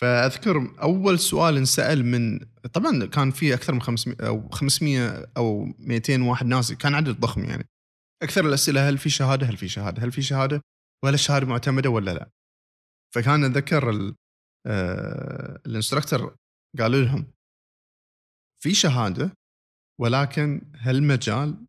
[0.00, 2.38] فأذكر أول سؤال انسأل من
[2.72, 7.44] طبعا كان في أكثر من 500 أو 500 أو 200 واحد ناس كان عدد ضخم
[7.44, 7.68] يعني.
[8.22, 10.62] أكثر الأسئلة هل في شهادة؟ هل في شهادة؟ هل في شهادة؟
[11.04, 12.30] وهل الشهاده معتمدة ولا لا.
[13.14, 14.14] فكان أتذكر
[14.66, 16.36] آه، ال instructor
[16.78, 17.32] قالوا لهم
[18.62, 19.32] في شهادة
[20.00, 21.66] ولكن هالمجال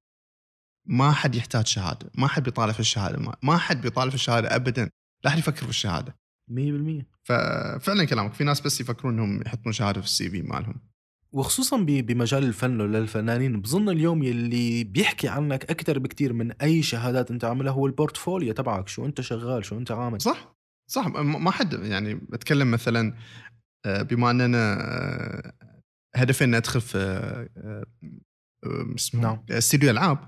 [0.88, 4.56] ما حد يحتاج شهادة ما حد بيطالع في الشهادة ما, ما حد بيطالع في الشهادة
[4.56, 4.90] ابدا
[5.26, 6.16] لا حد يفكر في الشهادة.
[6.52, 10.93] 100% ففعلا كلامك في ناس بس يفكرون إنهم يحطون شهادة في ال CV مالهم.
[11.34, 17.46] وخصوصا بمجال الفن للفنانين بظن اليوم يلي بيحكي عنك أكثر بكتير من أي شهادات أنت
[17.46, 20.22] عاملها هو ال portfolio تبعك شو أنت شغال شو أنت عامل.
[20.22, 20.56] صح
[20.92, 23.14] صح ما حد يعني بتكلم مثلا
[23.86, 25.54] آه، بما أننا آه،
[26.16, 26.98] هدفي اني ادخل في
[27.58, 27.86] آه،
[28.96, 29.44] اسمه نعم.
[29.50, 30.20] استديو ألعاب.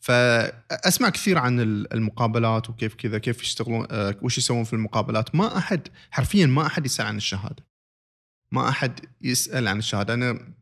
[0.00, 3.86] فأسمع كثير عن ال- المقابلات وكيف كذا كيف يشتغلون
[4.22, 5.34] وش يسوون في المقابلات.
[5.34, 7.64] ما أحد حرفيا ما أحد يسأل عن الشهادة.
[8.52, 10.54] ما أحد يسأل عن الشهادة أنا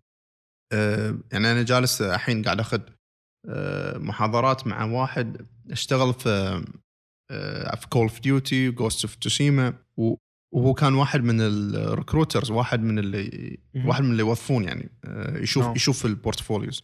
[0.72, 2.81] آه، يعني أنا جالس الحين قاعد أخذ
[3.48, 6.64] آه، محاضرات مع واحد اشتغل في
[7.31, 9.74] آه، في Call of Duty و Ghost of Tsushima
[10.53, 13.59] وهو كان واحد من ال recruiters واحد من اللي.
[13.87, 14.90] واحد من اللي يوظفون يعني
[15.42, 15.76] يشوف نعم.
[15.76, 16.82] يشوف ال portfolios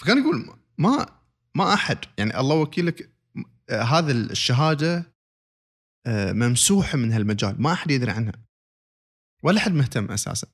[0.00, 1.06] فكان يقول ما
[1.54, 3.10] ما أحد يعني الله وكيلك
[3.70, 5.12] هذا الشهادة
[6.08, 8.49] ممسوحة من هالمجال ما أحد يدري عنها
[9.42, 10.46] ولا حد مهتم أساسا.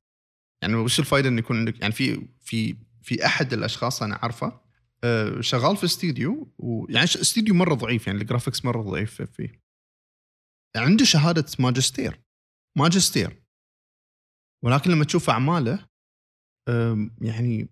[0.63, 4.61] يعني وش الفائده انه يكون عندك يعني في في في أحد الأشخاص أنا أعرفه
[5.05, 9.67] آه، شغال في استديو ويعني استديو مرة ضعيف يعني ال graphics مرة ضعيف فيه
[10.77, 12.21] عنده شهادة ماجستير.
[12.77, 13.43] ماجستير.
[14.65, 15.87] ولكن لما تشوف أعماله
[17.21, 17.69] يعني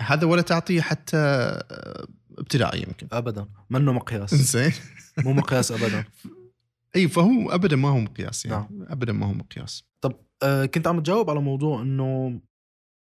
[0.00, 3.08] هذا ولا تعطيه حتى أه، ابتدائي يمكن.
[3.12, 3.48] ابدا.
[3.70, 4.34] منه مقياس.
[4.34, 4.72] زين
[5.18, 6.04] مو مقياس ابدا.
[6.96, 8.68] إي فهو ابدا ما هو مقياس يعني.
[8.70, 8.86] نعم.
[8.88, 9.84] ابدا ما هو مقياس.
[10.00, 10.24] طب آه
[10.74, 12.40] كنت عم تجاوب على موضوع إنه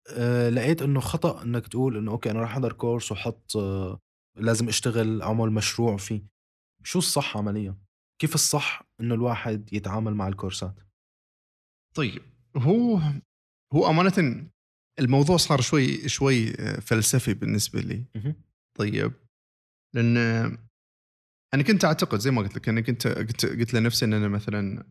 [0.09, 3.99] آه لقيت إنه خطأ إنك تقول إنه أوكي أنا راح أحضر كورس وحط آه
[4.37, 6.23] لازم أشتغل أعمل مشروع فيه.
[6.83, 7.77] شو الصح عمليا؟
[8.21, 10.79] كيف الصح إنه الواحد يتعامل مع الكورسات؟
[11.95, 12.21] طيب
[12.57, 13.01] هو
[13.73, 14.47] هو أمانة
[14.99, 18.05] الموضوع صار شوي شوي فلسفي بالنسبة لي.
[18.77, 19.13] طيب
[19.95, 20.17] لأن
[21.53, 24.83] أنا كنت أعتقد زي ما قلت لك أنا كنت قلت, قلت لنفسي إن أنا مثلا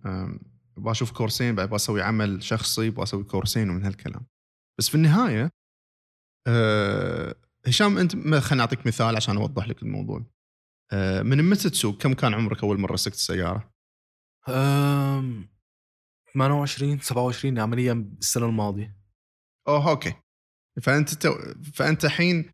[0.77, 4.27] بشوف كورسين بعد بسوي عمل شخصي بسوي كورسين ومن هالكلام
[4.79, 5.51] بس في النهاية
[6.47, 7.35] أه
[7.67, 10.25] هشام أنت خليني أعطيك مثال عشان أوضح لك الموضوع
[10.93, 13.71] أه من متى تسوق كم كان عمرك أول مرة سقت السيارة؟
[14.49, 15.49] أم
[16.35, 18.97] 28 27 عمليا السنة الماضية
[19.69, 20.15] أوه أوكي
[20.83, 21.35] فأنت تو...
[21.75, 22.51] فأنت الحين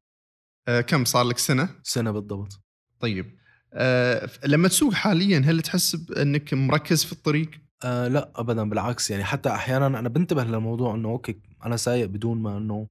[0.69, 2.61] أه كم صار لك سنة؟ سنة بالضبط
[3.01, 3.39] طيب
[3.73, 7.51] أه لما تسوق حاليا هل تحس بانك مركز في الطريق؟
[7.85, 9.11] آه لا ابدا بالعكس.
[9.11, 12.87] يعني حتى أحيانا أنا بنتبه للموضوع إنه أوكي أنا سايق بدون ما إنه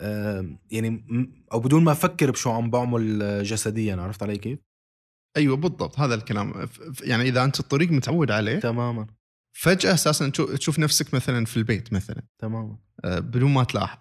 [0.00, 3.96] آه يعني م- أو بدون ما أفكر بشو عم بعمل آه، جسديا.
[3.96, 4.58] عرفت علي كيف؟
[5.36, 5.98] أيوه بالضبط.
[6.00, 6.66] هذا الكلام.
[6.66, 9.06] ف- ف- يعني إذا أنت الطريق متعود عليه تماما.
[9.52, 12.22] فجأة أساسا تشو- تشوف نفسك مثلا في البيت مثلا.
[12.38, 12.78] تماما.
[13.04, 13.98] أه، بدون ما تلاحظ.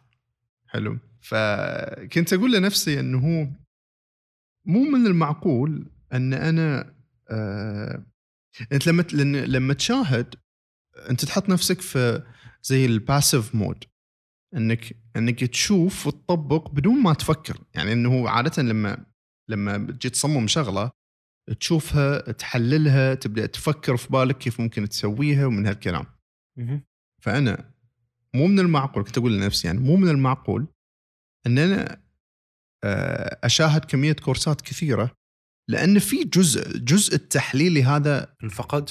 [0.68, 0.98] حلو.
[1.22, 3.48] فكنت أقول لنفسي إنه هو
[4.66, 6.94] مو من المعقول إن أنا
[7.30, 8.06] أه
[8.72, 9.02] انت لما
[9.46, 10.36] لما تشاهد
[11.10, 12.24] انت تحط نفسك في
[12.64, 13.84] زي ال passive mode
[14.56, 17.64] انك انك تشوف وتطبق بدون ما تفكر.
[17.74, 19.06] يعني إنه عاده لما
[19.50, 20.92] لما تجي تصمم شغلة
[21.60, 26.06] تشوفها تحللها تبدأ تفكر في بالك كيف ممكن تسويها ومن هالكلام.
[27.22, 27.74] فأنا
[28.36, 30.68] مو من المعقول كنت أقول لنفسي يعني مو من المعقول
[31.48, 32.02] إن أنا
[32.84, 35.12] آه، أشاهد كمية كورسات كثيرة
[35.70, 38.90] لأن في جزء جزء التحليلي هذا انفقد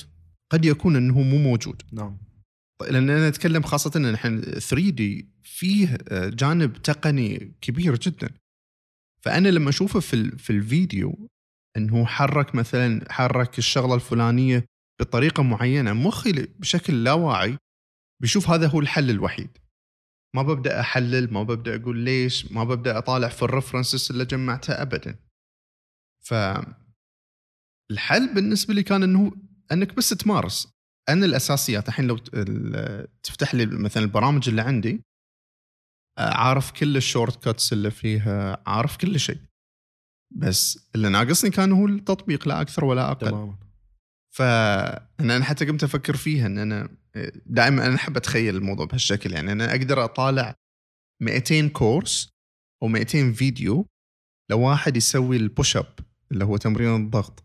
[0.52, 1.82] قد يكون إنه مو موجود.
[1.92, 2.18] نعم.
[2.90, 8.30] لأن أنا أتكلم خاصة إن الحين 3 دي فيه آه، جانب تقني كبير جدا.
[9.22, 11.28] فأنا لما أشوفه في في الفيديو
[11.76, 14.64] إنه حرك مثلا حرك الشغلة الفلانية
[15.00, 17.58] بطريقة معينة مخي بشكل لا واعي
[18.22, 19.58] بيشوف هذا هو الحل الوحيد.
[20.36, 24.82] ما ببدأ أحلل ما ببدأ أقول ليش ما ببدأ أطالع في ال references اللي جمعتها
[24.82, 25.25] ابدا.
[26.28, 26.34] ف
[27.92, 29.32] الحل بالنسبة لي كان إنه
[29.72, 30.68] إنك بس تمارس.
[31.08, 32.16] أنا الأساسيات الحين لو
[33.22, 35.02] تفتح لي مثلا البرامج اللي عندي
[36.18, 39.40] آه، عارف كل ال shortcuts اللي فيها عارف كل شيء.
[40.36, 43.30] بس اللي ناقصني كان هو التطبيق لا أكثر ولا أقل.
[43.30, 43.58] تماما.
[44.36, 46.88] فانا أنا حتى قمت أفكر فيها إن أنا
[47.46, 49.32] دائما أنا أحب أتخيل الموضوع بهالشكل.
[49.32, 50.54] يعني أنا أقدر أطالع
[51.22, 52.28] 200 كورس
[52.82, 53.86] أو 200 فيديو
[54.50, 57.44] لواحد يسوي ال push up اللي هو تمرين الضغط.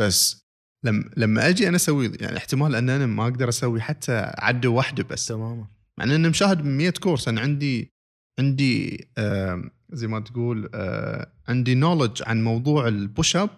[0.00, 0.40] بس
[0.84, 5.02] لما لما أجي أنا أسوي يعني احتمال أن أنا ما أقدر أسوي حتى عده واحدة
[5.02, 5.66] بس تماما
[5.98, 7.92] مع إن أنا مشاهد 100 كورس أنا عندي
[8.38, 13.50] عندي آه زي ما تقول آه عندي knowledge عن موضوع ال push up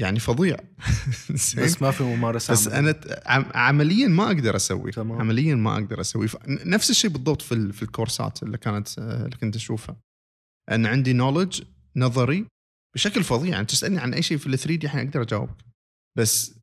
[0.00, 0.56] يعني فظيع؟
[1.34, 2.68] بس ما في ممارسة بس.
[2.68, 2.94] أنا
[3.54, 5.20] عمليا ما أقدر أسوي تمام.
[5.20, 9.56] عمليا ما أقدر أسوي نفس الشيء بالضبط في في الكورسات اللي كانت آه، اللي كنت
[9.56, 9.96] أشوفها
[10.70, 11.62] ان عندي knowledge
[11.96, 12.46] نظري
[12.94, 13.50] بشكل فظيع.
[13.50, 15.64] يعني تسألني عن أي شيء في ال 3D الحين أقدر أجاوبك.
[16.18, 16.54] بس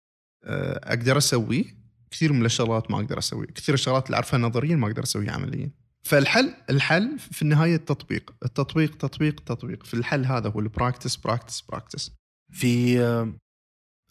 [0.44, 1.78] آه، أقدر أسويه؟
[2.12, 3.48] كثير من الشغلات ما أقدر أسويه.
[3.48, 5.72] كثير الشغلات اللي أعرفها نظريا ما أقدر أسويها عمليا.
[6.04, 8.34] فالحل الحل في النهاية التطبيق.
[8.46, 9.84] التطبيق تطبيق تطبيق.
[9.84, 12.12] في الحل هذا هو ال practice practice practice
[12.52, 13.34] في آه،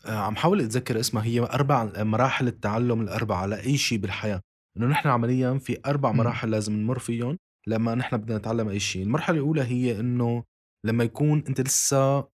[0.06, 1.24] آه، عم حاول أتذكر اسمها.
[1.24, 4.40] هي أربع مراحل التعلم الأربعة لاي شيء بالحياة.
[4.76, 6.12] إنه نحن عمليا في أربع.
[6.12, 9.02] مراحل لازم نمر فيهم لما نحن بدنا نتعلم أي شيء.
[9.02, 10.44] المرحلة الأولى هي إنه
[10.84, 12.28] لما يكون أنت لسه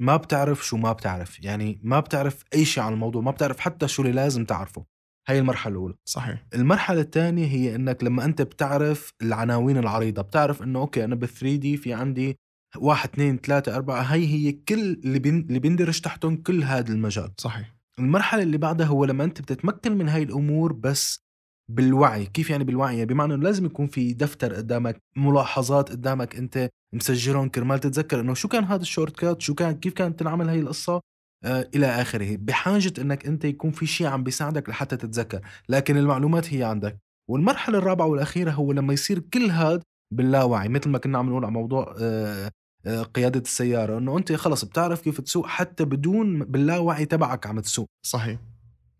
[0.00, 3.88] ما بتعرف شو ما بتعرف يعني ما بتعرف أي شيء عن الموضوع ما بتعرف حتى
[3.88, 4.86] شو اللي لازم تعرفه.
[5.28, 5.94] هاي المرحلة الأولى.
[6.04, 6.46] صحيح.
[6.54, 11.76] المرحلة الثانية هي إنك لما أنت بتعرف العناوين العريضة بتعرف إنه أوكي أنا بال 3D
[11.76, 12.36] في عندي
[12.76, 17.32] واحد اثنين ثلاثة أربعة هاي هي كل اللي بين اللي بيندرج تحتهم كل هذا المجال.
[17.38, 17.74] صحيح.
[17.98, 21.23] المرحلة اللي بعدها هو لما أنت بتتمكن من هاي الأمور بس
[21.68, 26.68] بالوعي كيف يعني بالوعي؟ يعني بمعنى إنه لازم يكون في دفتر قدامك ملاحظات قدامك أنت
[26.94, 30.60] مسجلهم كرمال تتذكر إنه شو كان هذا ال shortcut؟ شو كان كيف كانت تنعمل هاي
[30.60, 31.00] القصة؟
[31.44, 32.36] آه إلى آخره.
[32.36, 35.40] بحاجة إنك أنت يكون في شيء عم بيساعدك لحتى تتذكر.
[35.68, 36.98] لكن المعلومات هي عندك.
[37.30, 39.80] والمرحلة الرابعة والأخيرة هو لما يصير كل هذا
[40.14, 42.50] باللاوعي مثل ما كنا عم نقول على موضوع آه
[42.86, 47.86] آه قيادة السيارة إنه أنت خلص بتعرف كيف تسوق حتى بدون باللاوعي تبعك عم تسوق.
[48.06, 48.38] صحيح.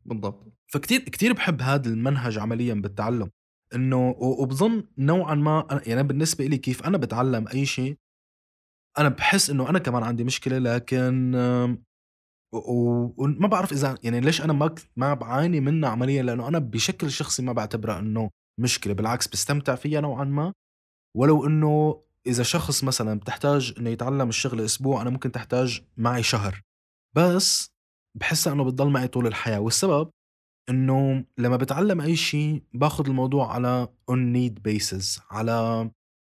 [0.06, 0.53] بالضبط.
[0.74, 3.30] فكتير كتير بحب هذا المنهج عمليا بالتعلم
[3.74, 7.96] إنه وبظن نوعا ما يعني بالنسبة لي كيف أنا بتعلم أي شيء
[8.98, 11.34] أنا بحس إنه أنا كمان عندي مشكلة لكن
[12.54, 17.42] وما بعرف إذا يعني ليش أنا ما ما بعاني منها عمليا؟ لأنه أنا بشكل شخصي
[17.42, 20.52] ما بعتبرها إنه مشكلة بالعكس بستمتع فيها نوعا ما.
[21.16, 26.60] ولو إنه إذا شخص مثلا بتحتاج إنه يتعلم الشغل أسبوع أنا ممكن تحتاج معي شهر.
[27.16, 27.70] بس
[28.18, 29.60] بحسها إنه بتضل معي طول الحياة.
[29.60, 30.10] والسبب
[30.70, 35.90] إنه لما بتعلم أي شيء باخذ الموضوع على on need basis على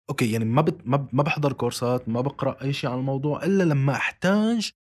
[0.09, 0.87] أوكي يعني ما بت...
[0.87, 4.71] ما بحضر كورسات ما بقرأ أي شيء عن الموضوع إلا لما أحتاج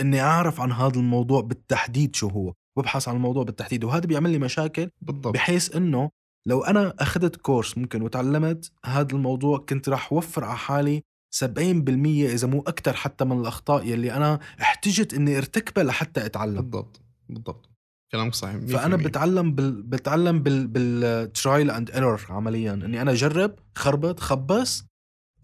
[0.00, 4.38] إني أعرف عن هذا الموضوع بالتحديد شو هو ببحث عن الموضوع بالتحديد وهذا بيعمل لي
[4.38, 5.34] مشاكل بالضبط.
[5.34, 6.10] بحيث إنه
[6.46, 11.02] لو أنا أخذت كورس ممكن وتعلمت هذا الموضوع كنت راح أوفر على حالي
[11.36, 16.54] 70% إذا مو أكثر حتى من الأخطاء يلي أنا احتجت إني أرتكبها لحتى أتعلم.
[16.54, 17.71] بالضبط بالضبط.
[18.14, 19.82] كلامك صحيح فأنا بتعلم بال...
[19.82, 22.72] بتعلم بال بال trial and error عمليا.
[22.72, 24.84] إني أنا أجرب خربط خبص.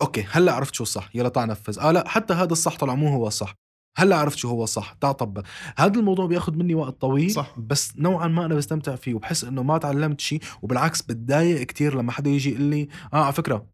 [0.03, 1.79] okay هلأ عرفت شو الصح يلا تعال نفذ.
[1.79, 3.55] آه لا حتى هذا الصح طلع مو هو الصح.
[3.99, 5.43] هلأ عرفت شو هو الصح تعال طبق.
[5.77, 7.55] هذا الموضوع بياخذ مني وقت طويل صح.
[7.59, 12.12] بس نوعا ما أنا بستمتع فيه وبحس إنه ما تعلمت شيء وبالعكس بتضايق كتير لما
[12.12, 13.66] حدا يجي يقول لي آه على فكرة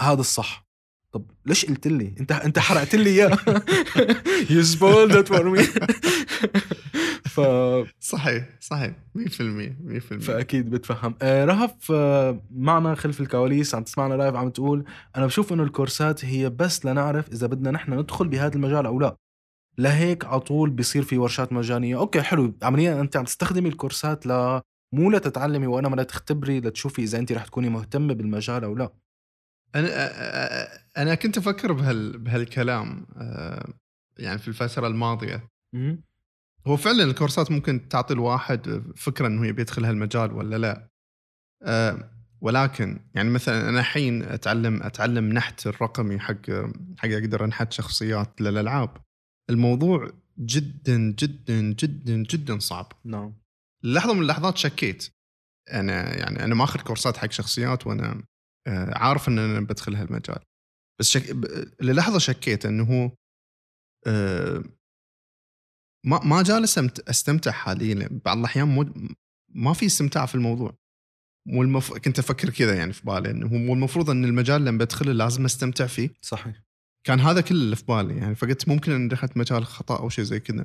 [0.00, 0.68] هذا الصح.
[1.12, 3.38] طب ليش قلت لي؟ أنت أنت حرقت لي إياه.
[4.50, 5.66] you spoiled it for me
[7.42, 8.94] ف صحيح صحيح.
[9.14, 11.14] 100% 100% فأكيد بتفهم.
[11.22, 14.84] آه رهف آه معنا خلف الكواليس عم تسمعنا live عم تقول
[15.16, 19.16] أنا بشوف إنه الكورسات هي بس لنعرف إذا بدنا نحن ندخل بهذا المجال أو لا.
[19.78, 21.98] لهيك على طول بيصير في ورشات مجانية.
[21.98, 22.54] أوكي حلو.
[22.62, 24.60] عمليا أنت عم تستخدمي الكورسات ل
[24.94, 28.92] مو لتتعلمي وانما لتختبري لتشوفي إذا أنت رح تكوني مهتمة بالمجال أو لا.
[29.74, 29.88] أنا
[30.98, 33.06] أنا كنت أفكر بهال بهالكلام
[34.18, 35.48] يعني في الفترة الماضية.
[36.66, 40.88] هو فعلا الكورسات ممكن تعطي الواحد فكرة إنه يبي يدخل هالمجال ولا لا.
[42.40, 46.50] ولكن يعني مثلا أنا الحين أتعلم أتعلم نحت الرقمي حق
[46.98, 48.96] حق أقدر أنحت شخصيات للألعاب.
[49.50, 52.92] الموضوع جدا جدا جدا جدا صعب.
[53.04, 53.34] نعم.
[53.84, 55.08] لحظة من اللحظات شكيت.
[55.72, 58.22] أنا يعني أنا ماخذ كورسات حق شخصيات وأنا
[58.66, 60.38] آه، عارف إن أنا بدخل هالمجال.
[61.00, 61.36] بس شك...
[61.80, 63.10] للحظة شكيت إنه هو
[64.06, 64.64] آه،
[66.08, 66.78] ما ما جالس
[67.08, 68.20] استمتع حاليا.
[68.24, 68.92] بعض الأحيان مو...
[69.48, 70.78] ما في استمتاع في الموضوع.
[71.46, 71.92] مو المف...
[71.92, 75.86] كنت أفكر كذا يعني في بالي إنه هو المفروض إن المجال لما بدخله لازم أستمتع
[75.86, 76.10] فيه.
[76.22, 76.62] صحيح.
[77.04, 78.34] كان هذا كل اللي في بالي يعني.
[78.34, 80.64] فقلت ممكن ان دخلت مجال خطأ أو شيء زي كذا.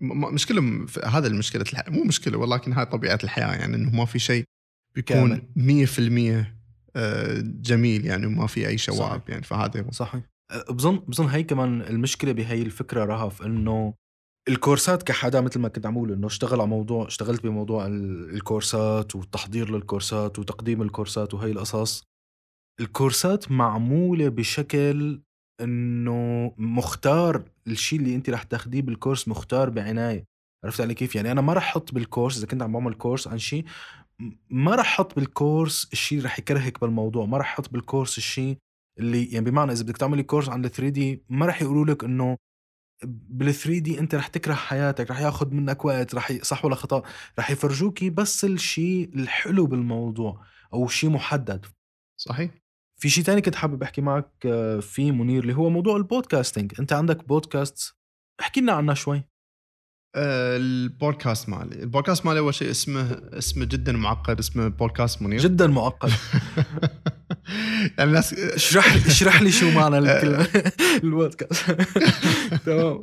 [0.00, 1.90] مشكلة هذا المشكلة الحياة.
[1.90, 4.44] مو مشكلة ولكن هاي طبيعة الحياة يعني إنه ما في شيء
[4.94, 6.54] بيكون 100%
[6.96, 9.42] آه، جميل يعني وما في أي شوائب يعني.
[9.42, 10.22] فهذا صحيح.
[10.50, 13.94] أه، بظن بظن هي كمان المشكلة بهي الفكرة رهف إنه
[14.48, 19.70] الكورسات كحدا مثل ما كنت عم أقول إنه اشتغل على موضوع اشتغلت بموضوع الكورسات والتحضير
[19.70, 22.04] للكورسات وتقديم الكورسات وهي القصص.
[22.80, 25.22] الكورسات معمولة بشكل
[25.60, 30.24] إنه مختار الشيء اللي أنت رح تاخديه بالكورس مختار بعناية.
[30.64, 33.38] عرفت علي كيف؟ يعني أنا ما رح أحط بالكورس إذا كنت عم بعمل كورس عن
[33.38, 33.64] شيء
[34.50, 37.26] ما رح أحط بالكورس الشيء اللي رح يكرهك بالموضوع.
[37.26, 38.56] ما رح أحط بالكورس الشيء
[38.98, 42.04] اللي يعني بمعنى إذا بدك تعملي كورس عن ال 3 دي ما رح يقولوا لك
[42.04, 42.36] إنه
[43.06, 46.38] بال 3 دي انت رح تكره حياتك رح ياخذ منك وقت رح ي...
[46.38, 47.02] صح ولا خطأ؟
[47.38, 51.66] رح يفرجوكي بس الشيء الحلو بالموضوع أو شيء محدد.
[52.20, 52.50] صحيح.
[53.00, 56.92] في شيء تاني كنت حابب أحكي معك آه، فيه منير اللي هو موضوع البودكاستنج أنت
[56.92, 57.94] عندك بودكاست
[58.40, 59.22] احكي لنا عنها شوي.
[60.16, 61.82] آه، البودكاست مالي.
[61.82, 65.40] البودكاست مالي أول شيء اسمه اسمه جدا معقد اسمه بودكاست منير.
[65.40, 66.10] جدا معقد.
[68.00, 69.98] الناس اشرح اشرح لي شو معنى
[71.04, 71.70] البودكاست.
[72.66, 73.00] تمام.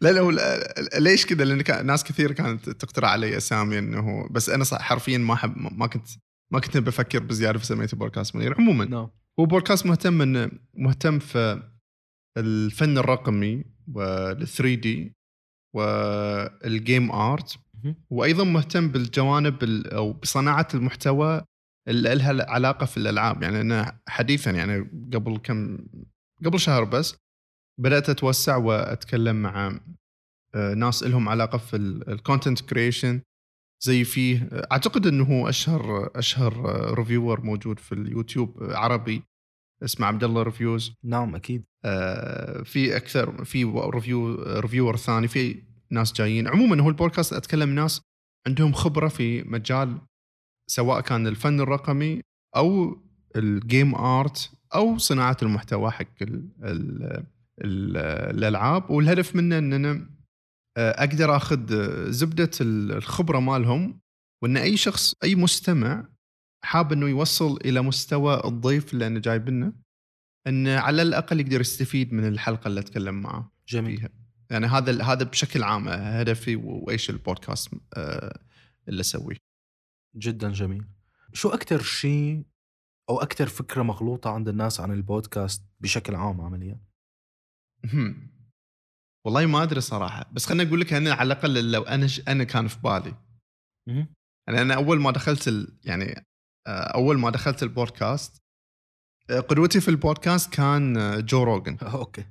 [0.00, 5.18] لا لا ليش كذا لأن ناس كثير كانت تقترح علي أسامي إنه بس أنا حرفيا
[5.18, 6.06] ما احب ما كنت
[6.52, 8.54] ما كنت بفكر بزيادة فسميته بودكاست منير.
[8.58, 9.10] عموما no.
[9.40, 11.62] هو بودكاست مهتم انه مهتم في
[12.38, 15.12] الفن الرقمي وال 3 دي
[15.74, 17.56] والجيم ارت
[18.10, 21.42] وأيضا مهتم بالجوانب أو بصناعة المحتوى
[21.88, 24.78] لها علاقة في الألعاب؟ يعني أنا حديثا يعني
[25.14, 25.78] قبل كم
[26.44, 27.16] قبل شهر بس
[27.80, 29.80] بدأت أتوسع وأتكلم مع
[30.54, 33.20] آه، ناس لهم علاقة في ال content creation
[33.80, 36.54] زي فيه أعتقد إنه هو أشهر اشهر
[36.98, 39.22] reviewer موجود في اليوتيوب عربي
[39.84, 41.64] اسمه عبد الله ريفيوز نعم أكيد.
[41.84, 46.48] آه، في أكثر في review reviewer ثاني في ناس جايين.
[46.48, 48.00] عموما هو البودكاست أتكلم ناس
[48.46, 49.98] عندهم خبرة في مجال
[50.70, 52.20] سواء كان الفن الرقمي
[52.56, 52.98] أو
[53.36, 57.02] الجيم ارت أو صناعة المحتوى حق ال ال
[57.64, 57.96] ال
[58.36, 58.90] الألعاب.
[58.90, 60.10] والهدف منه ان أنا
[60.76, 61.66] آه، أقدر آخذ
[62.10, 64.00] زبدة الخبرة مالهم
[64.42, 66.08] وأن أي شخص أي مستمع
[66.64, 69.72] حاب إنه يوصل إلى مستوى الضيف اللي أنا جايبنه
[70.46, 73.96] انه على الأقل يقدر يستفيد من الحلقة اللي أتكلم معه جميل.
[73.96, 74.10] فيها.
[74.50, 78.40] يعني هذا هذا بشكل عام هدفي وإيش البودكاست آه،
[78.88, 79.47] اللي أسويه.
[80.16, 80.84] جدا جميل.
[81.32, 82.44] شو أكثر شيء
[83.10, 86.80] أو أكثر فكرة مغلوطة عند الناس عن البودكاست بشكل عام عمليا.
[89.24, 92.20] والله ما أدري صراحة بس خليني أقول لك أنا على الأقل لو أنا ش...
[92.28, 93.14] أنا كان في بالي.
[93.88, 94.14] مهم.
[94.46, 95.78] يعني أنا أول ما دخلت ال...
[95.84, 96.26] يعني
[96.66, 98.42] آه، أول ما دخلت البودكاست
[99.30, 102.24] آه، قدوتي في البودكاست كان آه، جو روجن okay.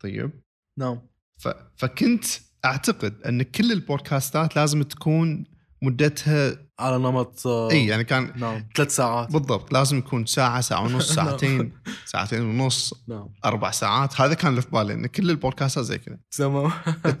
[0.00, 0.42] طيب.
[0.78, 1.00] نعم.
[1.38, 1.48] ف...
[1.76, 2.24] فكنت
[2.64, 5.44] أعتقد إن كل البودكاستات لازم تكون
[5.82, 8.68] مدتها على نمط آه، إي يعني كان نعم.
[8.76, 9.32] ثلاث ساعات.
[9.32, 11.26] بالضبط لازم يكون ساعة ساعة ونص نعم.
[11.26, 11.72] ساعتين
[12.04, 13.28] ساعتين ونص نعم.
[13.44, 14.20] أربع ساعات.
[14.20, 16.18] هذا كان اللي في بالي إن كل البودكاستات زي كذا.
[16.30, 16.70] تمام.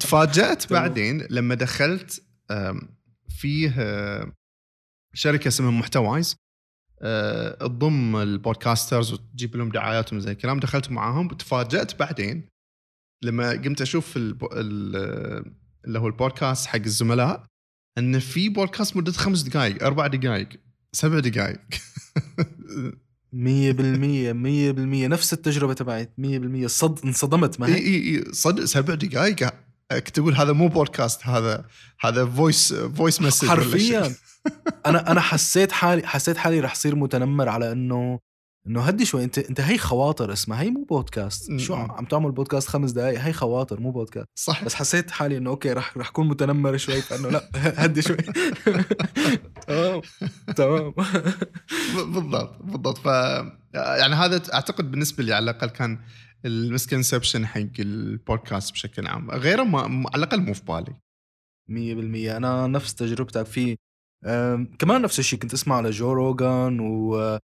[0.00, 0.72] تفاجأت.
[0.72, 2.22] بعدين لما دخلت
[3.28, 3.74] فيه
[5.14, 6.36] شركة اسمها محتوايز
[7.02, 12.48] آه، تضم البودكاسترز وتجيب لهم دعاياتهم زي كلام دخلت معاهم تفاجأت بعدين
[13.22, 17.46] لما قمت أشوف اللي هو البودكاست حق الزملاء.
[17.98, 20.48] إن في بودكاست مدته خمس دقائق أربع دقائق
[20.92, 21.60] سبع دقائق
[23.32, 25.06] مية بالمية مية بالمية.
[25.08, 26.66] نفس التجربة تبعت مية بالمية.
[26.66, 29.50] صد انصدمت ما إي إي صدق سبع دقائق
[30.14, 31.64] تقول هذا مو بودكاست هذا
[32.00, 34.14] هذا voice voice message حرفيا.
[34.86, 38.18] أنا أنا حسيت حالي حسيت حالي رح صير متنمر على إنه
[38.68, 41.56] إنه هدي شوي انت أنت هي خواطر اسمها هي مو بودكاست.
[41.56, 41.74] شو.
[41.74, 44.26] عم تعمل بودكاست خمس دقائق هي خواطر مو بودكاست.
[44.38, 44.64] صح.
[44.64, 47.50] بس حسيت حالي إنه okay رح رح أكون متنمر شوي فإنه لا
[47.84, 48.16] هدي شوي.
[49.66, 50.00] تمام.
[50.56, 50.94] تمام.
[51.94, 52.98] بالضبط بالضبط.
[52.98, 53.06] ف
[53.74, 55.98] يعني هذا أعتقد بالنسبة لي على الأقل كان
[56.44, 59.30] ال misconception حق البودكاست بشكل عام.
[59.30, 60.96] غيره ما على الأقل مو في بالي.
[61.68, 62.36] مية بالمية.
[62.36, 63.76] أنا نفس تجربتك في
[64.78, 67.38] كمان نفس الشيء كنت أسمع على جو روغان و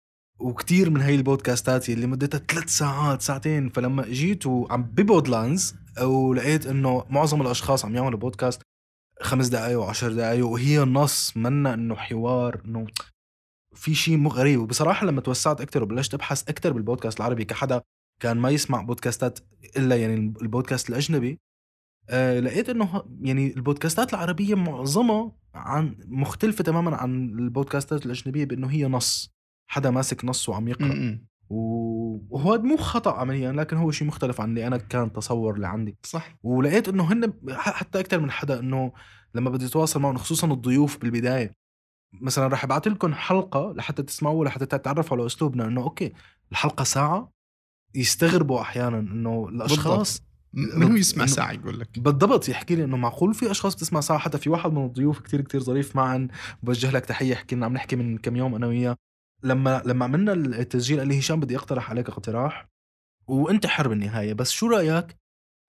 [0.42, 3.70] وكتير من هاي البودكاستات اللي مدتها ثلاث ساعات ساعتين.
[3.70, 8.62] فلما جيت وعم ببودلاندز ولقيت إنه معظم الأشخاص عم يعملوا بودكاست
[9.22, 12.88] خمس دقائق وعشر دقائق وهي النص منا إنه حوار إنه
[13.76, 14.60] في شيء غريب.
[14.60, 17.82] وبصراحة لما توسعت أكثر وبلشت أبحث أكثر بالبودكاست العربي كحدا
[18.22, 19.40] كان ما يسمع بودكاستات
[19.78, 21.40] إلا يعني البودكاست الأجنبي
[22.10, 28.86] آه لقيت إنه يعني البودكاستات العربية معظمها عن مختلفة تماما عن البودكاستات الأجنبية بإنه هي
[28.86, 29.32] نص.
[29.72, 31.26] حدا ماسك نص وعم يقرا م-م.
[31.50, 35.68] و- وهو مو خطأ عمليا لكن هو شيء مختلف عن اللي أنا كان تصور اللي
[35.68, 35.98] عندي.
[36.04, 36.36] صح.
[36.44, 38.92] ولقيت إنه هن حتى أكثر من حدا إنه
[39.36, 41.52] لما بدي أتواصل معهم خصوصا الضيوف بالبداية.
[42.22, 46.14] مثلا رح أبعث لكم حلقة لحتى تسمعوا لحتى تتعرفوا على أسلوبنا إنه أوكي
[46.52, 47.32] الحلقة ساعة
[47.96, 50.22] يستغربوا أحيانا إنه الأشخاص
[50.54, 52.00] م- من هو يسمع ساعة يقول لك.
[52.00, 55.42] بالضبط يحكي لي إنه معقول في أشخاص بتسمع ساعة؟ حتى في واحد من الضيوف كتير
[55.42, 56.28] كتير ظريف معا
[56.64, 58.96] بوجه لك تحية حكي لنا عم نحكي من كم يوم أنا وياه.
[59.44, 62.68] لما لما عملنا التسجيل قال لي هشام بدي أقترح عليك اقتراح
[63.28, 65.18] وأنت حر بالنهاية بس شو رأيك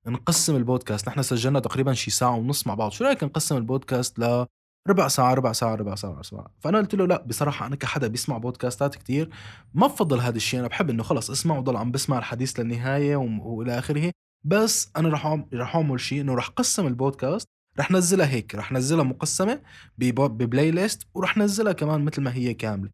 [0.07, 4.47] نقسم البودكاست؟ نحن سجلنا تقريبا شي ساعة ونص مع بعض شو رأيك نقسم البودكاست ل
[4.89, 8.07] ربع ساعة ربع ساعة ربع ساعة ربع ساعة؟ فأنا قلت له لا بصراحة أنا كحدا
[8.07, 9.31] بيسمع بودكاستات كتير
[9.75, 13.79] ما بفضل هذا الشيء أنا بحب إنه خلص اسمع وضل عم بسمع الحديث للنهاية وإلى
[13.79, 14.13] آخره
[14.45, 17.47] بس أنا رح رح أعمل شيء إنه رح قسم البودكاست
[17.79, 19.63] رح نزلها هيك رح نزلها مقسمة
[19.99, 22.91] ببلاي ليست ورح نزلها كمان مثل ما هي كاملة.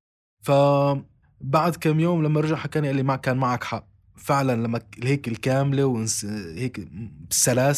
[0.48, 3.88] فبعد كم يوم لما رجع حكاني قال لي ما كان معك حق.
[4.16, 6.24] فعلا لما هيك الكاملة ونس
[6.56, 6.88] هيك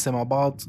[0.08, 0.60] مع بعض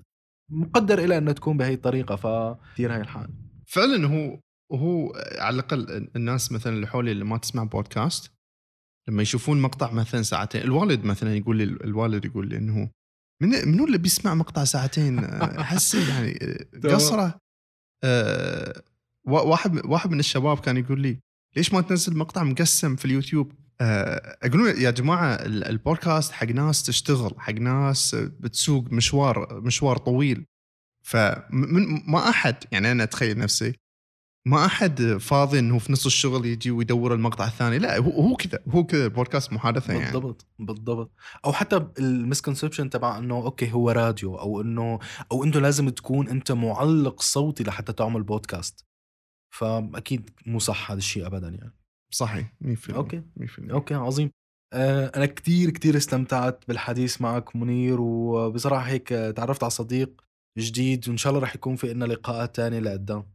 [0.52, 3.30] مقدر إلى أنه تكون بهي الطريقة فكثير هاي الحال.
[3.68, 4.40] فعلا هو
[4.74, 8.32] هو على الأقل الناس مثلا اللي حولي اللي ما تسمع بودكاست
[9.10, 12.90] لما يشوفون مقطع مثلا ساعتين الوالد مثلا يقول لي الوالد يقول لي إنه
[13.42, 15.20] من منو اللي بيسمع مقطع ساعتين؟
[15.64, 16.40] أحس يعني
[16.84, 17.38] قصرة.
[18.04, 18.84] آه،
[19.28, 21.20] وا- واحد واحد من الشباب كان يقول لي
[21.56, 26.84] ليش ما تنزل مقطع مقسم في اليوتيوب؟ آه، أقول يا جماعة ال- البودكاست حق ناس
[26.84, 30.46] تشتغل حق ناس بتسوق مشوار مشوار طويل.
[31.04, 33.74] فمن ما أحد يعني أنا أتخيل نفسي
[34.46, 37.80] ما أحد فاضي إنه في نص الشغل يجي ويدور المقطع الثاني.
[37.80, 40.06] لا هو هو كذا هو كذا البودكاست محادثة يعني.
[40.12, 41.12] بالضبط بالضبط.
[41.46, 45.00] أو حتى ال misconception تبع إنه okay هو راديو أو إنه
[45.32, 48.86] أو إنه لازم تكون أنت معلق صوتي لحتى تعمل بودكاست
[49.56, 51.74] فأكيد مو صح هذا الشيء ابدا يعني.
[52.14, 53.22] صحيح 100% okay.
[53.38, 54.30] 100% okay عظيم.
[54.74, 60.22] آه، أنا كتير كتير استمتعت بالحديث معك منير وبصراحة هيك تعرفت على صديق
[60.60, 63.26] جديد وإن شاء الله رح يكون في لنا لقاءات تانية لقدام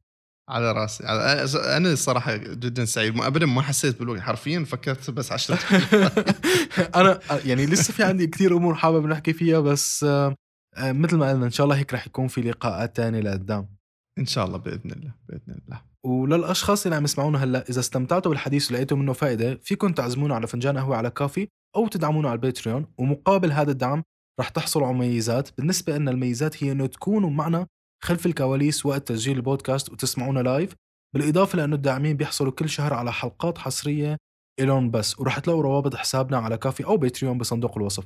[0.51, 1.05] على راسي.
[1.05, 3.15] على- أنا الصراحة جدا سعيد.
[3.17, 4.21] ما ابدا ما حسيت بالوقت.
[4.21, 5.59] حرفيا فكرت بس 10
[7.01, 10.35] أنا يعني لسه في عندي كتير أمور حابب نحكي فيها بس آه،
[10.77, 13.76] آه، مثل ما قلنا إن شاء الله هيك رح يكون في لقاءات تانية لقدام
[14.19, 15.83] إن شاء الله بإذن الله بإذن الله.
[16.05, 20.79] وللأشخاص اللي عم يسمعونا هلأ إذا استمتعتوا بالحديث ولقيتوا منه فائدة فيكم تعزمونا على فنجان
[20.79, 22.87] قهوة على Ko-fi أو تدعمونا على ال Patreon.
[22.99, 24.03] ومقابل هذا الدعم
[24.41, 27.67] رح تحصلوا على ميزات بالنسبة لنا الميزات هي إنه تكونوا معنا
[28.05, 30.75] خلف الكواليس وقت تسجيل البودكاست وتسمعونا live
[31.15, 34.17] بالإضافة لأنه الداعمين بيحصلوا كل شهر على حلقات حصرية
[34.61, 38.05] إلون بس ورح تلاقوا روابط حسابنا على Ko-fi أو Patreon بصندوق الوصف.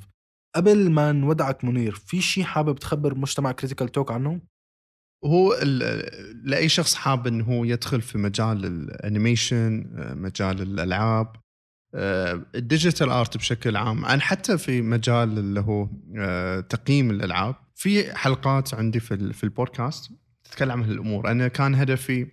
[0.57, 4.41] قبل ما نودعك منير في شيء حابب تخبر مجتمع كريتيكال توك عنه؟
[5.25, 5.55] هو
[6.45, 11.33] لأي شخص حاب إنه هو يدخل في مجال ال animation آه، مجال الألعاب
[11.95, 17.55] آه، ال digital art بشكل عام عن حتى في مجال اللي هو آه، تقييم الألعاب
[17.75, 20.11] في حلقات عندي في في البودكاست
[20.45, 21.31] تتكلم عن هالأمور.
[21.31, 22.27] أنا كان هدفي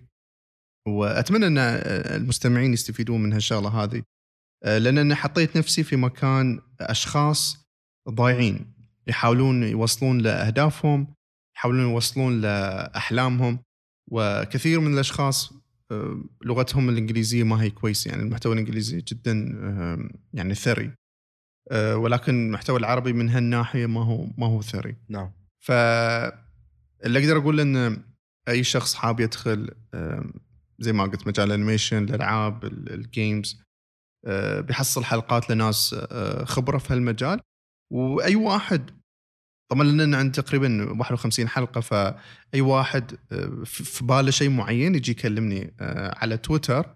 [0.87, 4.03] واتمنى أن المستمعين يستفيدون من هالشغله هذه
[4.63, 7.67] لأن أنا حطيت نفسي في مكان أشخاص
[8.09, 8.73] ضايعين
[9.07, 11.16] يحاولون يوصلون لأهدافهم
[11.57, 13.59] يحاولون يوصلون لأحلامهم
[14.11, 15.53] وكثير من الأشخاص
[15.91, 20.91] آه، لغتهم الإنجليزية ما هي كويسة يعني المحتوى الإنجليزي جدا آه، يعني ثري.
[21.71, 24.95] آه، ولكن المحتوى العربي من هالناحية ما هو ما هو ثري.
[25.09, 25.31] نعم.
[25.65, 28.03] فاللي أقدر أقول إن
[28.47, 29.69] أي شخص حاب يدخل
[30.79, 33.61] زي ما قلت مجال ال animation الألعاب ال- ال games
[34.59, 35.95] بيحصل حلقات لناس
[36.43, 37.39] خبرة في هالمجال.
[37.93, 38.91] وأي واحد
[39.71, 45.75] طبعا لأن عندي تقريبا 51 حلقة فأي واحد آه، في باله شيء معين يجي يكلمني
[45.79, 46.95] آه، على تويتر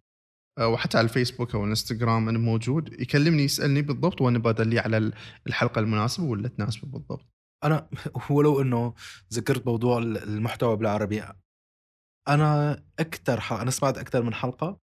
[0.57, 5.11] آه، وحتى على الفيسبوك أو الإنستغرام أنا موجود يكلمني يسألني بالضبط وأنا بدلي على
[5.47, 7.25] الحلقة المناسبة واللي تناسبه بالضبط.
[7.63, 7.89] أنا
[8.29, 8.93] ولو إنه
[9.33, 11.23] ذكرت موضوع المحتوى بالعربي
[12.27, 14.79] أنا أكثر أنا سمعت أكثر من حلقة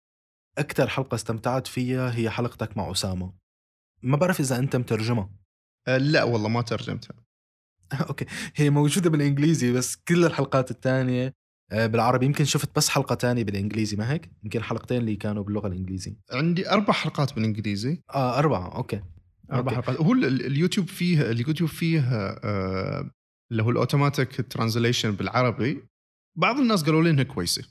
[0.58, 3.32] أكثر حلقة استمتعت فيها هي حلقتك مع أسامة.
[4.02, 5.30] ما بعرف إذا أنت مترجمها
[5.88, 7.27] آه، لا والله ما ترجمتها.
[8.08, 8.24] okay.
[8.56, 11.34] هي موجودة بالإنجليزي بس كل الحلقات الثانية
[11.72, 12.26] بالعربي.
[12.26, 16.16] يمكن شفت بس حلقة تانية بالإنجليزي ما هيك؟ يمكن حلقتين اللي كانوا باللغة الإنجليزية.
[16.32, 18.02] عندي أربع حلقات بالإنجليزي.
[18.14, 18.76] آه أربعة.
[18.76, 19.00] okay.
[19.52, 19.86] أربع أوكي.
[19.86, 20.06] حلقات.
[20.06, 23.10] هو ال- ال- اليوتيوب فيه اليوتيوب فيه آه،
[23.52, 25.82] اللي هو ال automatic translation بالعربي.
[26.38, 27.62] بعض الناس قالوا لي إنها كويسة.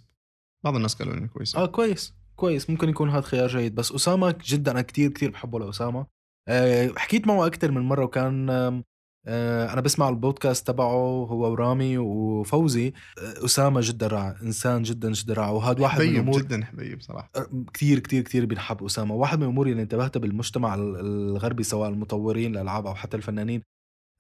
[0.64, 1.60] بعض الناس قالوا لي إنها كويسة.
[1.60, 2.14] آه كويس.
[2.36, 2.70] كويس.
[2.70, 3.76] ممكن يكون هذا خيار جيد.
[3.76, 6.06] بس اسامه جدا أنا كثير كثير بحبه لاسامه
[6.48, 8.84] آه حكيت معه أكثر من مرة وكان آه
[9.30, 12.88] أنا بسمع البودكاست تبعه هو ورامي وفوزي.
[12.88, 17.32] آه أسامة جدا رائع إنسان جدا جدا رائع وهذا واحد من الأمور جدا حبيب صراحة.
[17.74, 19.16] كثير كثير كثير بنحب أسامة.
[19.16, 23.62] واحد من الأمور اللي انتبهت بالمجتمع ال- الغربي سواء المطورين الألعاب أو حتى الفنانين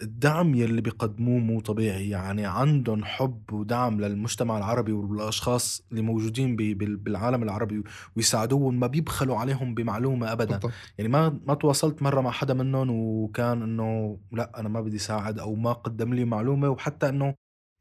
[0.01, 6.73] الدعم يلي بيقدموه مو طبيعي يعني عندهم حب ودعم للمجتمع العربي والاشخاص اللي موجودين بي-
[6.73, 7.83] بالعالم العربي
[8.15, 10.45] ويساعدوهم ما بيبخلوا عليهم بمعلومة ابدا.
[10.57, 10.71] بالضبط.
[10.97, 15.39] يعني ما ما تواصلت مرة مع حدا منهم وكان إنه لا أنا ما بدي ساعد
[15.39, 17.33] أو ما قدم لي معلومة وحتى إنه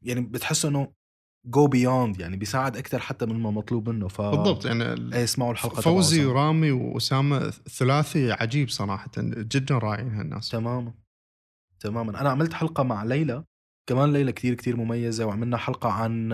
[0.05, 0.87] يعني بتحس إنه
[1.45, 4.07] go beyond يعني بيساعد أكثر حتى من ما مطلوب منه.
[4.07, 4.83] ف بالضبط يعني
[5.15, 6.25] إيه اسمعوا الحلقة فوزي.
[6.25, 10.49] ورامي وأسامة ثلاثي عجيب صراحة جدا رائعين هالناس.
[10.49, 10.93] تماما.
[11.79, 13.43] تماما أنا عملت حلقة مع ليلى
[13.89, 16.33] كمان ليلى كتير كتير مميزة وعملنا حلقة عن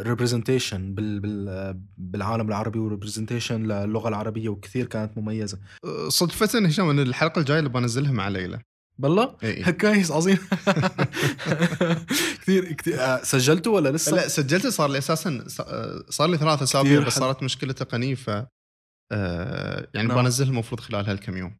[0.00, 6.88] representation بال بال بالعالم العربي و representation للغة العربية وكثير كانت مميزة آه، صدفة هشام
[6.90, 8.60] ان الحلقة الجاية اللي بنزلها مع ليلى
[8.98, 9.70] بالله إيه.
[9.80, 10.38] كويس عظيم
[12.40, 15.44] كثير كثير آه، سجلته ولا لسه؟ لا سجلته صار لي أساسا
[16.08, 17.18] صار لي ثلاث أسابيع بس.
[17.18, 18.30] صارت مشكلة تقنية ف
[19.12, 20.22] آه، يعني نعم.
[20.22, 21.56] بنزلها المفروض خلال هالكم يوم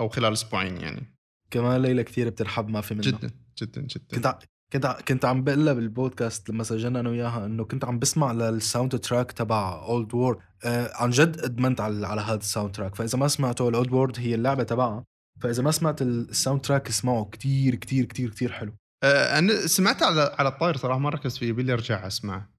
[0.00, 1.17] أو خلال أسبوعين يعني
[1.50, 3.04] كمان ليلى كثير بترحب ما في منها.
[3.10, 3.30] جدا
[3.62, 4.16] جدا جدا.
[4.16, 4.38] كنت ع-
[4.72, 8.32] كنت ع- كنت عم بقول لها بالبودكاست لما سجلنا أنا وياها إنه كنت عم بسمع
[8.32, 12.94] لل soundtrack تبع Old World آه عن جد أدمنت على على هذا ال soundtrack.
[12.94, 15.04] فإذا ما سمعته ال Old World هي اللعبة تبعها
[15.40, 18.72] فإذا ما سمعت ال soundtrack اسمعه كتير كتير كتير كتير حلو.
[19.04, 22.50] آه، أنا سمعت على على الطاير صراحة ما ركزت فيه يبي أرجع أسمعه.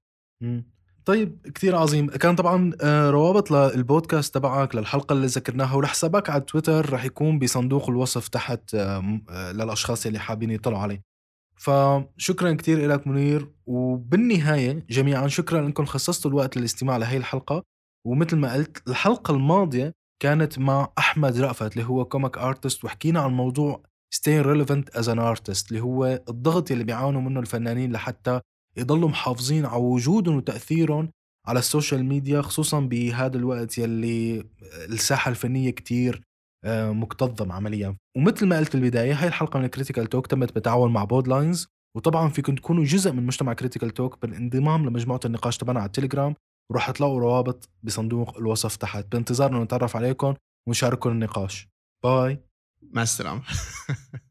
[1.10, 2.06] طيب كثير عظيم.
[2.06, 7.90] كان طبعا آه، روابط للبودكاست تبعك للحلقة اللي ذكرناها ولحسابك على تويتر رح يكون بصندوق
[7.90, 11.02] الوصف تحت آه، آه، للأشخاص اللي حابين يطلعوا عليه.
[11.56, 13.50] فشكرا كتير لك منير.
[13.66, 17.62] وبالنهاية جميعا شكرا انكم خصصتوا الوقت للاستماع لهي الحلقة.
[18.06, 19.92] ومثل ما قلت الحلقة الماضية
[20.22, 23.82] كانت مع أحمد رأفت اللي هو comic artist وحكينا عن موضوع
[24.14, 28.40] staying relevant as an artist اللي هو الضغط اللي بيعانوا منه الفنانين لحتى
[28.76, 31.10] يضلوا محافظين على وجودهم وتأثيرهم
[31.46, 34.44] على ال social media خصوصا بهذا الوقت يلي
[34.88, 36.22] الساحة الفنية كتير
[36.64, 37.96] آه، مكتظم عمليا.
[38.16, 41.66] ومثل ما قلت بالبداية هاي الحلقة من Critical Talk تمت بالتعاون مع بودلاينز
[41.96, 46.34] وطبعا فيكم تكونوا جزء من مجتمع Critical Talk بالانضمام لمجموعة النقاش تبعنا على التليجرام
[46.70, 49.06] وراح تلاقوا روابط بصندوق الوصف تحت.
[49.12, 50.34] بانتظار انه نتعرف عليكم
[50.68, 51.68] ونشارككم النقاش.
[52.04, 52.44] باي.
[52.82, 53.42] مع السلامة.